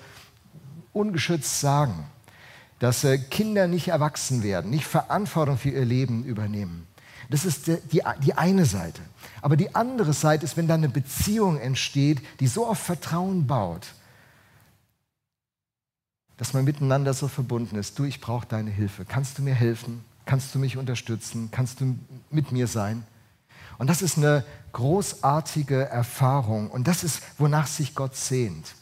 ungeschützt 0.93 1.59
sagen, 1.59 2.05
dass 2.79 3.05
äh, 3.05 3.19
Kinder 3.19 3.69
nicht 3.69 3.89
erwachsen 3.89 4.43
werden, 4.43 4.71
nicht 4.71 4.87
Verantwortung 4.87 5.59
für 5.59 5.71
ihr 5.71 5.85
Leben 5.85 6.25
übernehmen. 6.25 6.87
Das 7.31 7.45
ist 7.45 7.67
die, 7.67 7.79
die, 7.91 8.03
die 8.25 8.35
eine 8.35 8.65
Seite. 8.65 9.01
Aber 9.43 9.57
die 9.57 9.75
andere 9.75 10.13
Seite 10.13 10.45
ist, 10.45 10.57
wenn 10.57 10.69
da 10.69 10.75
eine 10.75 10.89
Beziehung 10.89 11.59
entsteht, 11.59 12.23
die 12.41 12.47
so 12.47 12.67
auf 12.67 12.79
Vertrauen 12.79 13.47
baut, 13.47 13.87
dass 16.37 16.53
man 16.53 16.65
miteinander 16.65 17.15
so 17.15 17.29
verbunden 17.29 17.77
ist. 17.77 17.99
Du, 17.99 18.05
ich 18.05 18.21
brauche 18.21 18.47
deine 18.47 18.71
Hilfe. 18.71 19.05
Kannst 19.05 19.39
du 19.39 19.43
mir 19.43 19.55
helfen? 19.55 20.05
Kannst 20.27 20.55
du 20.55 20.59
mich 20.59 20.77
unterstützen? 20.77 21.49
Kannst 21.51 21.81
du 21.81 21.97
mit 22.31 22.53
mir 22.53 22.67
sein? 22.67 23.05
Und 23.79 23.89
das 23.89 24.03
ist 24.03 24.17
eine 24.19 24.45
großartige 24.73 25.89
Erfahrung. 25.89 26.71
Und 26.71 26.89
das 26.89 27.05
ist, 27.05 27.23
wonach 27.39 27.67
sich 27.67 27.95
Gott 27.95 28.17
sehnt. 28.17 28.75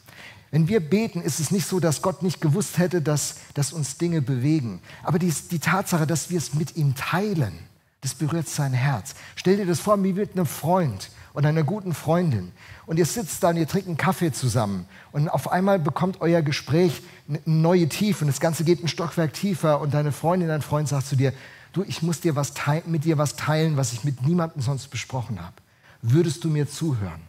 Wenn 0.55 0.69
wir 0.69 0.79
beten, 0.79 1.21
ist 1.21 1.41
es 1.41 1.51
nicht 1.51 1.67
so, 1.67 1.81
dass 1.81 2.01
Gott 2.01 2.23
nicht 2.23 2.39
gewusst 2.39 2.77
hätte, 2.77 3.01
dass, 3.01 3.35
dass 3.55 3.73
uns 3.73 3.97
Dinge 3.97 4.21
bewegen. 4.21 4.79
Aber 5.03 5.19
die, 5.19 5.29
die 5.51 5.59
Tatsache, 5.59 6.07
dass 6.07 6.29
wir 6.29 6.37
es 6.37 6.53
mit 6.53 6.77
ihm 6.77 6.95
teilen, 6.95 7.59
das 7.99 8.13
berührt 8.13 8.47
sein 8.47 8.71
Herz. 8.71 9.15
Stell 9.35 9.57
dir 9.57 9.65
das 9.65 9.81
vor, 9.81 10.01
wie 10.01 10.13
mit 10.13 10.31
einem 10.31 10.45
Freund 10.45 11.09
und 11.33 11.45
einer 11.45 11.63
guten 11.63 11.93
Freundin. 11.93 12.53
Und 12.85 12.99
ihr 12.99 13.05
sitzt 13.05 13.43
da 13.43 13.49
und 13.49 13.57
ihr 13.57 13.67
trinkt 13.67 13.89
einen 13.89 13.97
Kaffee 13.97 14.31
zusammen. 14.31 14.85
Und 15.11 15.27
auf 15.27 15.51
einmal 15.51 15.77
bekommt 15.77 16.21
euer 16.21 16.41
Gespräch 16.41 17.01
eine 17.27 17.41
neue 17.43 17.89
Tiefe. 17.89 18.23
Und 18.23 18.27
das 18.27 18.39
Ganze 18.39 18.63
geht 18.63 18.81
ein 18.81 18.87
Stockwerk 18.87 19.33
tiefer. 19.33 19.81
Und 19.81 19.93
deine 19.93 20.13
Freundin, 20.13 20.47
dein 20.47 20.61
Freund 20.61 20.87
sagt 20.87 21.07
zu 21.07 21.17
dir, 21.17 21.33
du, 21.73 21.83
ich 21.83 22.01
muss 22.01 22.21
dir 22.21 22.37
was 22.37 22.53
mit 22.85 23.03
dir 23.03 23.17
was 23.17 23.35
teilen, 23.35 23.75
was 23.75 23.91
ich 23.91 24.05
mit 24.05 24.25
niemandem 24.25 24.61
sonst 24.61 24.87
besprochen 24.87 25.41
habe. 25.41 25.55
Würdest 26.01 26.45
du 26.45 26.47
mir 26.47 26.65
zuhören? 26.69 27.19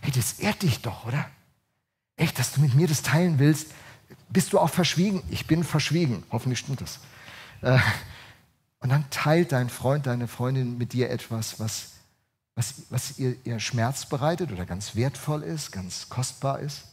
Hey, 0.00 0.12
das 0.12 0.34
ehrt 0.34 0.62
dich 0.62 0.80
doch, 0.80 1.08
oder? 1.08 1.26
Echt, 2.18 2.38
dass 2.38 2.52
du 2.52 2.60
mit 2.60 2.74
mir 2.74 2.86
das 2.86 3.02
teilen 3.02 3.38
willst? 3.38 3.68
Bist 4.28 4.52
du 4.52 4.58
auch 4.58 4.70
verschwiegen? 4.70 5.22
Ich 5.30 5.46
bin 5.46 5.64
verschwiegen. 5.64 6.24
Hoffentlich 6.30 6.58
stimmt 6.58 6.82
das. 6.82 6.98
Äh, 7.62 7.78
und 8.80 8.90
dann 8.90 9.08
teilt 9.10 9.52
dein 9.52 9.70
Freund, 9.70 10.06
deine 10.06 10.28
Freundin 10.28 10.76
mit 10.76 10.92
dir 10.92 11.10
etwas, 11.10 11.58
was, 11.58 11.92
was, 12.54 12.74
was 12.90 13.18
ihr, 13.18 13.36
ihr 13.44 13.60
Schmerz 13.60 14.06
bereitet 14.06 14.52
oder 14.52 14.66
ganz 14.66 14.94
wertvoll 14.96 15.42
ist, 15.42 15.70
ganz 15.70 16.08
kostbar 16.08 16.60
ist. 16.60 16.84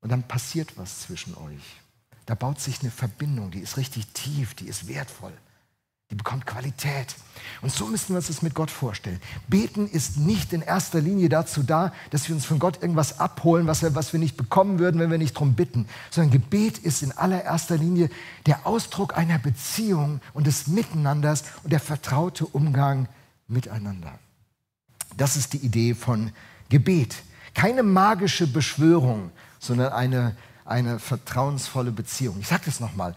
Und 0.00 0.10
dann 0.12 0.22
passiert 0.22 0.76
was 0.76 1.00
zwischen 1.00 1.34
euch. 1.36 1.80
Da 2.26 2.34
baut 2.34 2.60
sich 2.60 2.80
eine 2.80 2.90
Verbindung, 2.90 3.50
die 3.50 3.60
ist 3.60 3.76
richtig 3.76 4.08
tief, 4.08 4.54
die 4.54 4.68
ist 4.68 4.88
wertvoll. 4.88 5.32
Die 6.10 6.14
bekommt 6.14 6.46
Qualität. 6.46 7.16
Und 7.62 7.72
so 7.72 7.86
müssen 7.86 8.10
wir 8.10 8.16
uns 8.16 8.28
das 8.28 8.42
mit 8.42 8.54
Gott 8.54 8.70
vorstellen. 8.70 9.20
Beten 9.48 9.88
ist 9.88 10.18
nicht 10.18 10.52
in 10.52 10.62
erster 10.62 11.00
Linie 11.00 11.28
dazu 11.28 11.62
da, 11.62 11.92
dass 12.10 12.28
wir 12.28 12.34
uns 12.34 12.44
von 12.44 12.58
Gott 12.58 12.80
irgendwas 12.80 13.18
abholen, 13.18 13.66
was 13.66 13.82
wir, 13.82 13.94
was 13.94 14.12
wir 14.12 14.20
nicht 14.20 14.36
bekommen 14.36 14.78
würden, 14.78 15.00
wenn 15.00 15.10
wir 15.10 15.18
nicht 15.18 15.34
darum 15.34 15.54
bitten, 15.54 15.88
sondern 16.10 16.32
Gebet 16.32 16.78
ist 16.78 17.02
in 17.02 17.12
allererster 17.12 17.76
Linie 17.76 18.10
der 18.46 18.66
Ausdruck 18.66 19.16
einer 19.16 19.38
Beziehung 19.38 20.20
und 20.32 20.46
des 20.46 20.68
Miteinanders 20.68 21.44
und 21.64 21.72
der 21.72 21.80
vertraute 21.80 22.46
Umgang 22.46 23.08
miteinander. 23.48 24.18
Das 25.16 25.36
ist 25.36 25.54
die 25.54 25.58
Idee 25.58 25.94
von 25.94 26.30
Gebet. 26.68 27.16
Keine 27.54 27.82
magische 27.82 28.46
Beschwörung, 28.46 29.30
sondern 29.58 29.92
eine, 29.92 30.36
eine 30.64 30.98
vertrauensvolle 30.98 31.90
Beziehung. 31.90 32.36
Ich 32.40 32.48
sage 32.48 32.62
das 32.66 32.80
nochmal. 32.80 33.14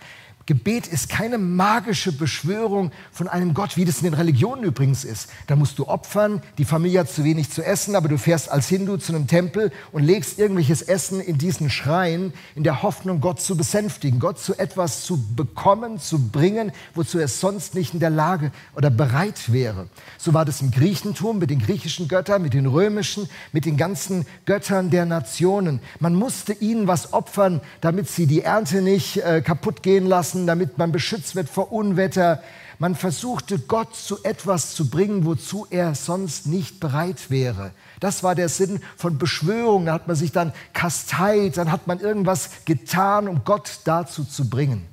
Gebet 0.49 0.87
ist 0.87 1.09
keine 1.09 1.37
magische 1.37 2.11
Beschwörung 2.11 2.89
von 3.11 3.27
einem 3.27 3.53
Gott, 3.53 3.77
wie 3.77 3.85
das 3.85 3.99
in 3.99 4.05
den 4.05 4.15
Religionen 4.15 4.63
übrigens 4.63 5.03
ist. 5.03 5.29
Da 5.45 5.55
musst 5.55 5.77
du 5.77 5.87
opfern, 5.87 6.41
die 6.57 6.65
Familie 6.65 7.01
hat 7.01 7.11
zu 7.11 7.23
wenig 7.23 7.51
zu 7.51 7.63
essen, 7.63 7.95
aber 7.95 8.07
du 8.07 8.17
fährst 8.17 8.49
als 8.49 8.67
Hindu 8.67 8.97
zu 8.97 9.13
einem 9.13 9.27
Tempel 9.27 9.71
und 9.91 10.01
legst 10.01 10.39
irgendwelches 10.39 10.81
Essen 10.81 11.21
in 11.21 11.37
diesen 11.37 11.69
Schrein 11.69 12.33
in 12.55 12.63
der 12.63 12.81
Hoffnung, 12.81 13.21
Gott 13.21 13.39
zu 13.39 13.55
besänftigen, 13.55 14.19
Gott 14.19 14.39
zu 14.39 14.57
etwas 14.57 15.03
zu 15.03 15.23
bekommen, 15.35 15.99
zu 15.99 16.17
bringen, 16.17 16.71
wozu 16.95 17.19
er 17.19 17.27
sonst 17.27 17.75
nicht 17.75 17.93
in 17.93 17.99
der 17.99 18.09
Lage 18.09 18.51
oder 18.75 18.89
bereit 18.89 19.53
wäre. 19.53 19.87
So 20.17 20.33
war 20.33 20.45
das 20.45 20.61
im 20.61 20.71
Griechentum 20.71 21.37
mit 21.37 21.51
den 21.51 21.59
griechischen 21.59 22.07
Göttern, 22.07 22.41
mit 22.41 22.55
den 22.55 22.65
römischen, 22.65 23.29
mit 23.51 23.65
den 23.65 23.77
ganzen 23.77 24.25
Göttern 24.47 24.89
der 24.89 25.05
Nationen. 25.05 25.79
Man 25.99 26.15
musste 26.15 26.53
ihnen 26.53 26.87
was 26.87 27.13
opfern, 27.13 27.61
damit 27.81 28.09
sie 28.09 28.25
die 28.25 28.41
Ernte 28.41 28.81
nicht 28.81 29.17
äh, 29.17 29.43
kaputt 29.43 29.83
gehen 29.83 30.07
lassen 30.07 30.38
lassen, 30.39 30.47
damit 30.47 30.77
man 30.77 30.91
beschützt 30.91 31.35
wird 31.35 31.49
vor 31.49 31.71
Unwetter. 31.71 32.41
Man 32.77 32.95
versuchte 32.95 33.59
Gott 33.59 33.95
zu 33.95 34.23
etwas 34.23 34.73
zu 34.73 34.89
bringen, 34.89 35.25
wozu 35.25 35.67
er 35.69 35.95
sonst 35.95 36.47
nicht 36.47 36.79
bereit 36.79 37.29
wäre. 37.29 37.71
Das 37.99 38.23
war 38.23 38.35
der 38.35 38.47
Sinn 38.47 38.81
von 38.95 39.17
Beschwörung. 39.17 39.85
Da 39.85 39.93
hat 39.93 40.07
man 40.07 40.15
sich 40.15 40.31
dann 40.31 40.53
kasteit, 40.73 41.57
dann 41.57 41.71
hat 41.71 41.87
man 41.87 41.99
irgendwas 41.99 42.51
getan, 42.65 43.27
um 43.27 43.43
Gott 43.43 43.81
dazu 43.83 44.23
zu 44.23 44.49
bringen. 44.49 44.85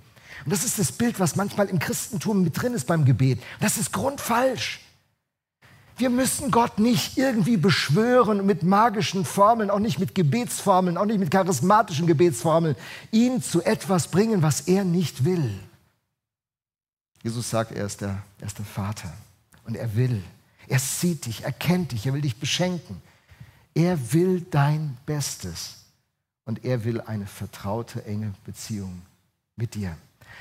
Und 0.45 0.53
das 0.53 0.65
ist 0.65 0.79
das 0.79 0.93
Bild, 0.93 1.21
was 1.21 1.37
manchmal 1.37 1.69
im 1.69 1.79
Christentum 1.79 2.43
mit 2.43 2.61
drin 2.61 2.75
ist 2.75 2.87
beim 2.87 3.05
Gebet. 3.05 3.41
Das 3.61 3.77
ist 3.77 3.93
grundfalsch. 3.93 4.81
Wir 5.99 6.11
müssen 6.11 6.51
Gott 6.51 6.79
nicht 6.79 7.17
irgendwie 7.17 7.57
beschwören 7.57 8.45
mit 8.45 8.63
magischen 8.63 9.25
Formeln, 9.25 9.71
auch 9.71 9.79
nicht 9.79 9.99
mit 9.99 10.15
Gebetsformeln, 10.15 10.99
auch 10.99 11.07
nicht 11.07 11.19
mit 11.19 11.31
charismatischen 11.31 12.07
Gebetsformeln, 12.07 12.77
ihn 13.13 13.41
zu 13.41 13.63
etwas 13.63 14.09
bringen, 14.09 14.43
was 14.43 14.63
er 14.63 14.85
nicht 14.85 15.25
will. 15.25 15.59
Jesus 17.23 17.49
sagt, 17.49 17.73
er 17.73 17.87
ist 17.87 18.03
der, 18.03 18.23
er 18.39 18.47
ist 18.47 18.59
der 18.59 18.67
Vater 18.67 19.13
und 19.65 19.75
er 19.75 19.97
will. 19.97 20.23
Er 20.69 20.79
sieht 20.79 21.27
dich, 21.27 21.45
er 21.45 21.53
kennt 21.53 21.93
dich, 21.93 22.07
er 22.07 22.13
will 22.13 22.21
dich 22.21 22.37
beschenken. 22.37 23.01
Er 23.75 24.13
will 24.13 24.43
dein 24.51 24.97
Bestes 25.07 25.85
und 26.45 26.65
er 26.65 26.85
will 26.85 27.01
eine 27.01 27.27
vertraute, 27.27 28.05
enge 28.05 28.35
Beziehung 28.45 29.03
mit 29.57 29.75
dir. 29.75 29.97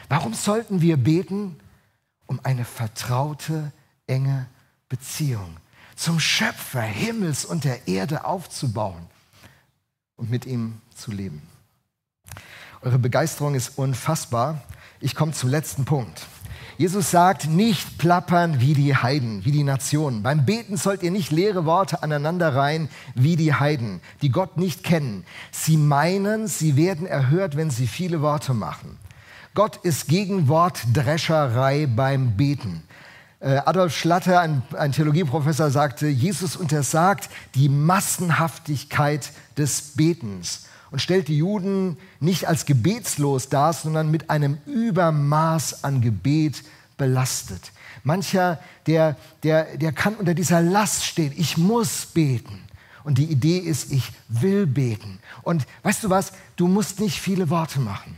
Warum 0.10 0.34
sollten 0.34 0.82
wir 0.82 0.98
beten? 0.98 1.58
Um 2.28 2.40
eine 2.44 2.66
vertraute, 2.66 3.72
enge 4.08 4.48
Beziehung 4.96 5.58
zum 5.98 6.22
Schöpfer 6.22 6.82
Himmels 6.82 7.44
und 7.44 7.66
der 7.66 7.86
Erde 7.86 8.24
aufzubauen 8.24 9.08
und 10.16 10.30
mit 10.30 10.46
ihm 10.46 10.80
zu 10.96 11.12
leben. 11.12 11.42
Eure 12.82 12.98
Begeisterung 12.98 13.56
ist 13.56 13.78
unfassbar. 13.78 14.62
Ich 15.02 15.14
komme 15.14 15.34
zum 15.34 15.50
letzten 15.50 15.84
Punkt. 15.84 16.26
Jesus 16.78 17.12
sagt, 17.12 17.48
nicht 17.48 17.98
plappern 17.98 18.62
wie 18.62 18.74
die 18.74 18.96
Heiden, 18.96 19.44
wie 19.44 19.52
die 19.52 19.66
Nationen. 19.66 20.24
Beim 20.24 20.46
Beten 20.46 20.78
sollt 20.78 21.04
ihr 21.04 21.12
nicht 21.12 21.32
leere 21.32 21.66
Worte 21.66 22.02
aneinanderreihen 22.02 22.88
wie 23.16 23.36
die 23.36 23.54
Heiden, 23.54 24.00
die 24.22 24.30
Gott 24.30 24.56
nicht 24.56 24.86
kennen. 24.86 25.26
Sie 25.52 25.76
meinen, 25.76 26.48
sie 26.48 26.78
werden 26.78 27.06
erhört, 27.06 27.58
wenn 27.58 27.70
sie 27.70 27.88
viele 27.88 28.22
Worte 28.22 28.54
machen. 28.54 28.98
Gott 29.56 29.76
ist 29.76 30.08
gegen 30.08 30.48
Wortdrescherei 30.48 31.86
beim 31.86 32.38
Beten. 32.38 32.85
Äh, 33.46 33.62
Adolf 33.64 33.96
Schlatter, 33.96 34.40
ein, 34.40 34.64
ein 34.76 34.92
Theologieprofessor, 34.92 35.70
sagte, 35.70 36.08
Jesus 36.08 36.56
untersagt 36.56 37.30
die 37.54 37.70
Massenhaftigkeit 37.70 39.30
des 39.56 39.94
Betens 39.96 40.66
und 40.90 41.00
stellt 41.00 41.28
die 41.28 41.38
Juden 41.38 41.98
nicht 42.20 42.48
als 42.48 42.66
gebetslos 42.66 43.50
dar, 43.50 43.74
sondern 43.74 44.10
mit 44.10 44.32
einem 44.32 44.58
Übermaß 44.66 45.84
an 45.84 46.02
Gebet 46.02 46.64
belastet. 46.98 47.72
Mancher, 48.04 48.60
der, 48.88 49.16
der, 49.44 49.78
der 49.78 49.92
kann 49.92 50.16
unter 50.16 50.34
dieser 50.34 50.64
Last 50.64 51.06
stehen. 51.06 51.32
Ich 51.38 51.56
muss 51.56 52.08
beten. 52.08 52.64
Und 53.04 53.20
die 53.20 53.26
Idee 53.26 53.60
ist, 53.60 53.92
ich 53.92 54.12
will 54.28 54.66
beten. 54.66 55.20
Und 55.44 55.68
weißt 55.84 56.04
du 56.04 56.10
was? 56.10 56.34
Du 56.56 56.68
musst 56.68 57.00
nicht 57.00 57.22
viele 57.22 57.52
Worte 57.52 57.80
machen. 57.80 58.18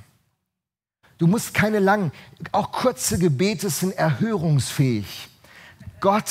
Du 1.18 1.28
musst 1.28 1.54
keine 1.54 1.80
langen, 1.80 2.12
auch 2.52 2.72
kurze 2.72 3.18
Gebete 3.18 3.70
sind 3.70 3.94
erhörungsfähig. 3.94 5.30
Gott 6.00 6.30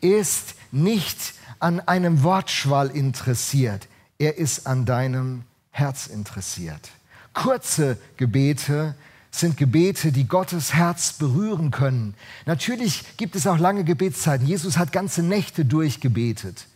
ist 0.00 0.54
nicht 0.70 1.34
an 1.58 1.80
einem 1.80 2.22
Wortschwall 2.22 2.90
interessiert, 2.90 3.88
er 4.18 4.38
ist 4.38 4.66
an 4.66 4.84
deinem 4.84 5.42
Herz 5.70 6.06
interessiert. 6.06 6.90
Kurze 7.34 7.98
Gebete 8.16 8.94
sind 9.30 9.56
Gebete, 9.56 10.12
die 10.12 10.28
Gottes 10.28 10.74
Herz 10.74 11.14
berühren 11.14 11.70
können. 11.70 12.14
Natürlich 12.46 13.16
gibt 13.16 13.34
es 13.34 13.46
auch 13.46 13.58
lange 13.58 13.84
Gebetszeiten. 13.84 14.46
Jesus 14.46 14.76
hat 14.76 14.92
ganze 14.92 15.22
Nächte 15.22 15.64
durchgebetet. 15.64 16.66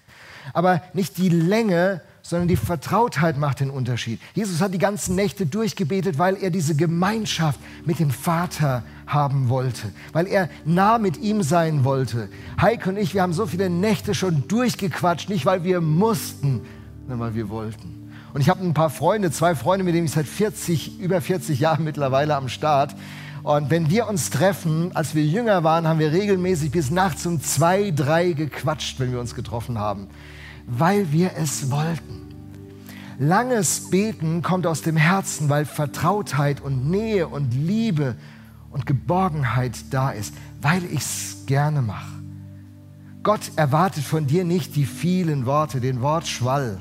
Aber 0.53 0.83
nicht 0.95 1.19
die 1.19 1.29
Länge, 1.29 2.01
sondern 2.29 2.49
die 2.49 2.57
Vertrautheit 2.57 3.39
macht 3.39 3.61
den 3.61 3.71
Unterschied. 3.71 4.21
Jesus 4.35 4.61
hat 4.61 4.75
die 4.75 4.79
ganzen 4.79 5.15
Nächte 5.15 5.47
durchgebetet, 5.47 6.19
weil 6.19 6.37
er 6.37 6.51
diese 6.51 6.75
Gemeinschaft 6.75 7.61
mit 7.85 8.01
dem 8.01 8.11
Vater 8.11 8.83
haben 9.07 9.49
wollte, 9.49 9.93
weil 10.13 10.27
er 10.27 10.49
nah 10.65 10.99
mit 10.99 11.19
ihm 11.19 11.43
sein 11.45 11.85
wollte. 11.85 12.29
Heike 12.61 12.91
und 12.91 12.97
ich, 12.97 13.15
wir 13.15 13.23
haben 13.23 13.33
so 13.33 13.47
viele 13.47 13.71
Nächte 13.71 14.13
schon 14.15 14.49
durchgequatscht, 14.49 15.29
nicht 15.29 15.47
weil 15.47 15.63
wir 15.63 15.81
mussten, 15.81 16.63
sondern 17.03 17.21
weil 17.21 17.35
wir 17.37 17.49
wollten. 17.49 18.11
Und 18.35 18.41
ich 18.41 18.49
habe 18.49 18.65
ein 18.65 18.75
paar 18.75 18.91
Freunde, 18.91 19.31
zwei 19.31 19.55
Freunde, 19.55 19.85
mit 19.85 19.95
denen 19.95 20.07
ich 20.07 20.13
seit 20.13 20.27
40, 20.27 20.99
über 20.99 21.21
40 21.21 21.61
Jahren 21.61 21.85
mittlerweile 21.85 22.35
am 22.35 22.49
Start. 22.49 22.97
Und 23.45 23.71
wenn 23.71 23.89
wir 23.89 24.09
uns 24.09 24.31
treffen, 24.31 24.91
als 24.97 25.15
wir 25.15 25.25
jünger 25.25 25.63
waren, 25.63 25.87
haben 25.87 26.01
wir 26.01 26.11
regelmäßig 26.11 26.73
bis 26.73 26.91
nachts 26.91 27.25
um 27.25 27.41
zwei, 27.41 27.93
drei 27.93 28.33
gequatscht, 28.33 28.99
wenn 28.99 29.13
wir 29.13 29.21
uns 29.21 29.37
getroffen 29.37 29.79
haben 29.79 30.09
weil 30.67 31.13
wir 31.13 31.33
es 31.37 31.71
wollten. 31.71 32.27
Langes 33.19 33.89
Beten 33.91 34.43
kommt 34.43 34.67
aus 34.67 34.83
dem 34.83 34.97
Herzen, 34.97 35.49
weil 35.49 35.65
Vertrautheit 35.65 36.61
und 36.61 36.91
Nähe 36.91 37.29
und 37.29 37.53
Liebe 37.55 38.17
und 38.71 38.85
Geborgenheit 38.85 39.73
da 39.91 40.11
ist, 40.11 40.35
weil 40.61 40.85
ich 40.85 41.01
es 41.01 41.47
gerne 41.47 41.81
mache. 41.81 42.13
Gott 43.23 43.53
erwartet 43.57 44.05
von 44.05 44.27
dir 44.27 44.45
nicht 44.45 44.77
die 44.77 44.85
vielen 44.85 45.47
Worte, 45.47 45.81
den 45.81 46.03
Wortschwall. 46.03 46.79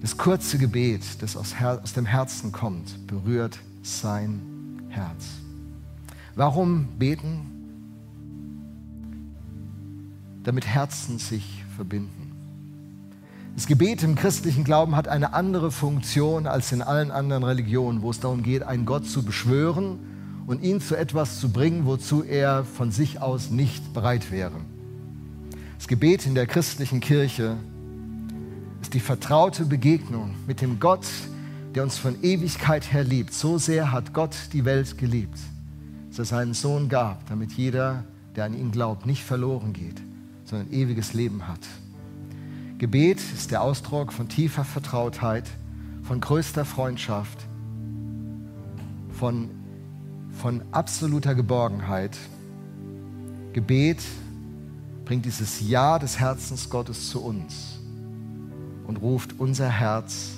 Das 0.00 0.16
kurze 0.16 0.58
Gebet, 0.58 1.02
das 1.20 1.36
aus, 1.36 1.54
aus 1.60 1.92
dem 1.92 2.06
Herzen 2.06 2.50
kommt, 2.50 3.06
berührt 3.06 3.60
sein 3.82 4.40
Herz. 4.88 5.24
Warum 6.34 6.88
beten? 6.98 7.51
Damit 10.44 10.66
Herzen 10.66 11.18
sich 11.18 11.64
verbinden. 11.76 12.32
Das 13.54 13.66
Gebet 13.66 14.02
im 14.02 14.14
christlichen 14.14 14.64
Glauben 14.64 14.96
hat 14.96 15.08
eine 15.08 15.34
andere 15.34 15.70
Funktion 15.70 16.46
als 16.46 16.72
in 16.72 16.80
allen 16.80 17.10
anderen 17.10 17.44
Religionen, 17.44 18.00
wo 18.00 18.10
es 18.10 18.18
darum 18.18 18.42
geht, 18.42 18.62
einen 18.62 18.86
Gott 18.86 19.06
zu 19.06 19.22
beschwören 19.22 19.98
und 20.46 20.62
ihn 20.62 20.80
zu 20.80 20.96
etwas 20.96 21.38
zu 21.38 21.50
bringen, 21.50 21.84
wozu 21.84 22.22
er 22.22 22.64
von 22.64 22.90
sich 22.90 23.20
aus 23.20 23.50
nicht 23.50 23.92
bereit 23.92 24.30
wäre. 24.30 24.56
Das 25.76 25.86
Gebet 25.86 26.26
in 26.26 26.34
der 26.34 26.46
christlichen 26.46 27.00
Kirche 27.00 27.56
ist 28.80 28.94
die 28.94 29.00
vertraute 29.00 29.66
Begegnung 29.66 30.34
mit 30.46 30.60
dem 30.62 30.80
Gott, 30.80 31.06
der 31.74 31.82
uns 31.82 31.98
von 31.98 32.22
Ewigkeit 32.22 32.92
her 32.92 33.04
liebt. 33.04 33.34
So 33.34 33.58
sehr 33.58 33.92
hat 33.92 34.14
Gott 34.14 34.34
die 34.52 34.64
Welt 34.64 34.96
geliebt, 34.96 35.38
dass 36.08 36.20
er 36.20 36.24
seinen 36.24 36.54
Sohn 36.54 36.88
gab, 36.88 37.26
damit 37.28 37.52
jeder, 37.52 38.04
der 38.34 38.44
an 38.44 38.54
ihn 38.54 38.70
glaubt, 38.70 39.04
nicht 39.04 39.24
verloren 39.24 39.72
geht, 39.72 40.02
sondern 40.52 40.70
ewiges 40.70 41.14
Leben 41.14 41.48
hat. 41.48 41.60
Gebet 42.76 43.22
ist 43.34 43.50
der 43.52 43.62
Ausdruck 43.62 44.12
von 44.12 44.28
tiefer 44.28 44.64
Vertrautheit, 44.64 45.48
von 46.02 46.20
größter 46.20 46.66
Freundschaft, 46.66 47.38
von, 49.18 49.48
von 50.30 50.60
absoluter 50.70 51.34
Geborgenheit. 51.34 52.18
Gebet 53.54 54.02
bringt 55.06 55.24
dieses 55.24 55.66
Ja 55.66 55.98
des 55.98 56.20
Herzens 56.20 56.68
Gottes 56.68 57.08
zu 57.08 57.24
uns 57.24 57.80
und 58.86 58.96
ruft 58.98 59.40
unser 59.40 59.70
Herz 59.70 60.32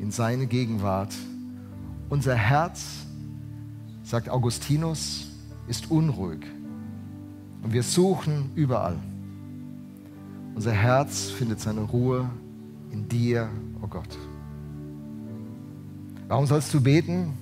in 0.00 0.10
seine 0.10 0.46
Gegenwart. 0.46 1.14
Unser 2.10 2.34
Herz, 2.34 3.06
sagt 4.02 4.28
Augustinus, 4.28 5.28
ist 5.66 5.90
unruhig. 5.90 6.44
Und 7.62 7.72
wir 7.72 7.82
suchen 7.82 8.50
überall. 8.54 8.98
Unser 10.60 10.72
Herz 10.72 11.30
findet 11.30 11.58
seine 11.58 11.80
Ruhe 11.80 12.28
in 12.92 13.08
dir, 13.08 13.48
oh 13.80 13.86
Gott. 13.86 14.18
Warum 16.28 16.44
sollst 16.44 16.74
du 16.74 16.82
beten? 16.82 17.32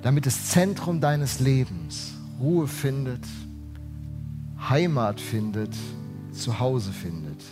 Damit 0.00 0.26
das 0.26 0.50
Zentrum 0.50 1.00
deines 1.00 1.40
Lebens 1.40 2.14
Ruhe 2.38 2.68
findet, 2.68 3.26
Heimat 4.70 5.20
findet, 5.20 5.74
Zuhause 6.30 6.92
findet. 6.92 7.42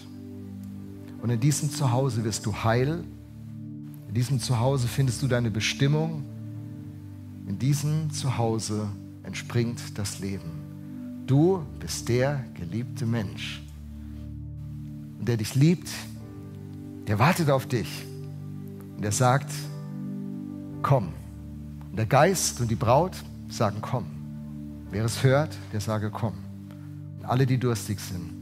Und 1.20 1.30
in 1.30 1.40
diesem 1.40 1.68
Zuhause 1.70 2.22
wirst 2.22 2.46
du 2.46 2.54
heil, 2.54 3.02
in 4.06 4.14
diesem 4.14 4.38
Zuhause 4.38 4.86
findest 4.86 5.24
du 5.24 5.26
deine 5.26 5.50
Bestimmung, 5.50 6.22
in 7.48 7.58
diesem 7.58 8.12
Zuhause 8.12 8.86
entspringt 9.24 9.98
das 9.98 10.20
Leben. 10.20 10.52
Du 11.26 11.66
bist 11.80 12.08
der 12.08 12.44
geliebte 12.54 13.06
Mensch. 13.06 13.63
Und 15.18 15.28
der 15.28 15.36
dich 15.36 15.54
liebt, 15.54 15.88
der 17.06 17.18
wartet 17.18 17.50
auf 17.50 17.66
dich. 17.66 18.04
Und 18.96 19.02
der 19.02 19.12
sagt, 19.12 19.50
komm. 20.82 21.12
Und 21.90 21.96
der 21.96 22.06
Geist 22.06 22.60
und 22.60 22.70
die 22.70 22.76
Braut 22.76 23.16
sagen, 23.48 23.78
komm. 23.80 24.06
Wer 24.90 25.04
es 25.04 25.22
hört, 25.22 25.56
der 25.72 25.80
sage, 25.80 26.10
komm. 26.10 26.34
Und 27.18 27.24
alle, 27.26 27.46
die 27.46 27.58
durstig 27.58 28.00
sind, 28.00 28.32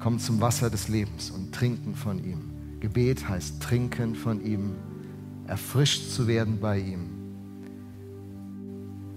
kommen 0.00 0.18
zum 0.18 0.40
Wasser 0.40 0.70
des 0.70 0.88
Lebens 0.88 1.30
und 1.30 1.54
trinken 1.54 1.94
von 1.94 2.22
ihm. 2.22 2.50
Gebet 2.80 3.28
heißt 3.28 3.62
trinken 3.62 4.14
von 4.14 4.44
ihm, 4.44 4.74
erfrischt 5.46 6.10
zu 6.10 6.26
werden 6.26 6.58
bei 6.60 6.78
ihm. 6.78 7.10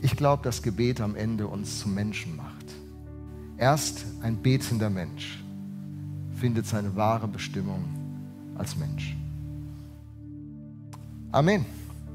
Ich 0.01 0.17
glaube, 0.17 0.43
dass 0.43 0.61
Gebet 0.61 0.99
am 0.99 1.15
Ende 1.15 1.47
uns 1.47 1.79
zum 1.79 1.93
Menschen 1.93 2.35
macht. 2.35 2.65
Erst 3.57 4.05
ein 4.21 4.37
betender 4.37 4.89
Mensch 4.89 5.42
findet 6.43 6.65
seine 6.65 6.93
wahre 6.97 7.25
Bestimmung 7.29 7.85
als 8.57 8.75
Mensch. 8.75 9.15
Amen. 11.31 11.65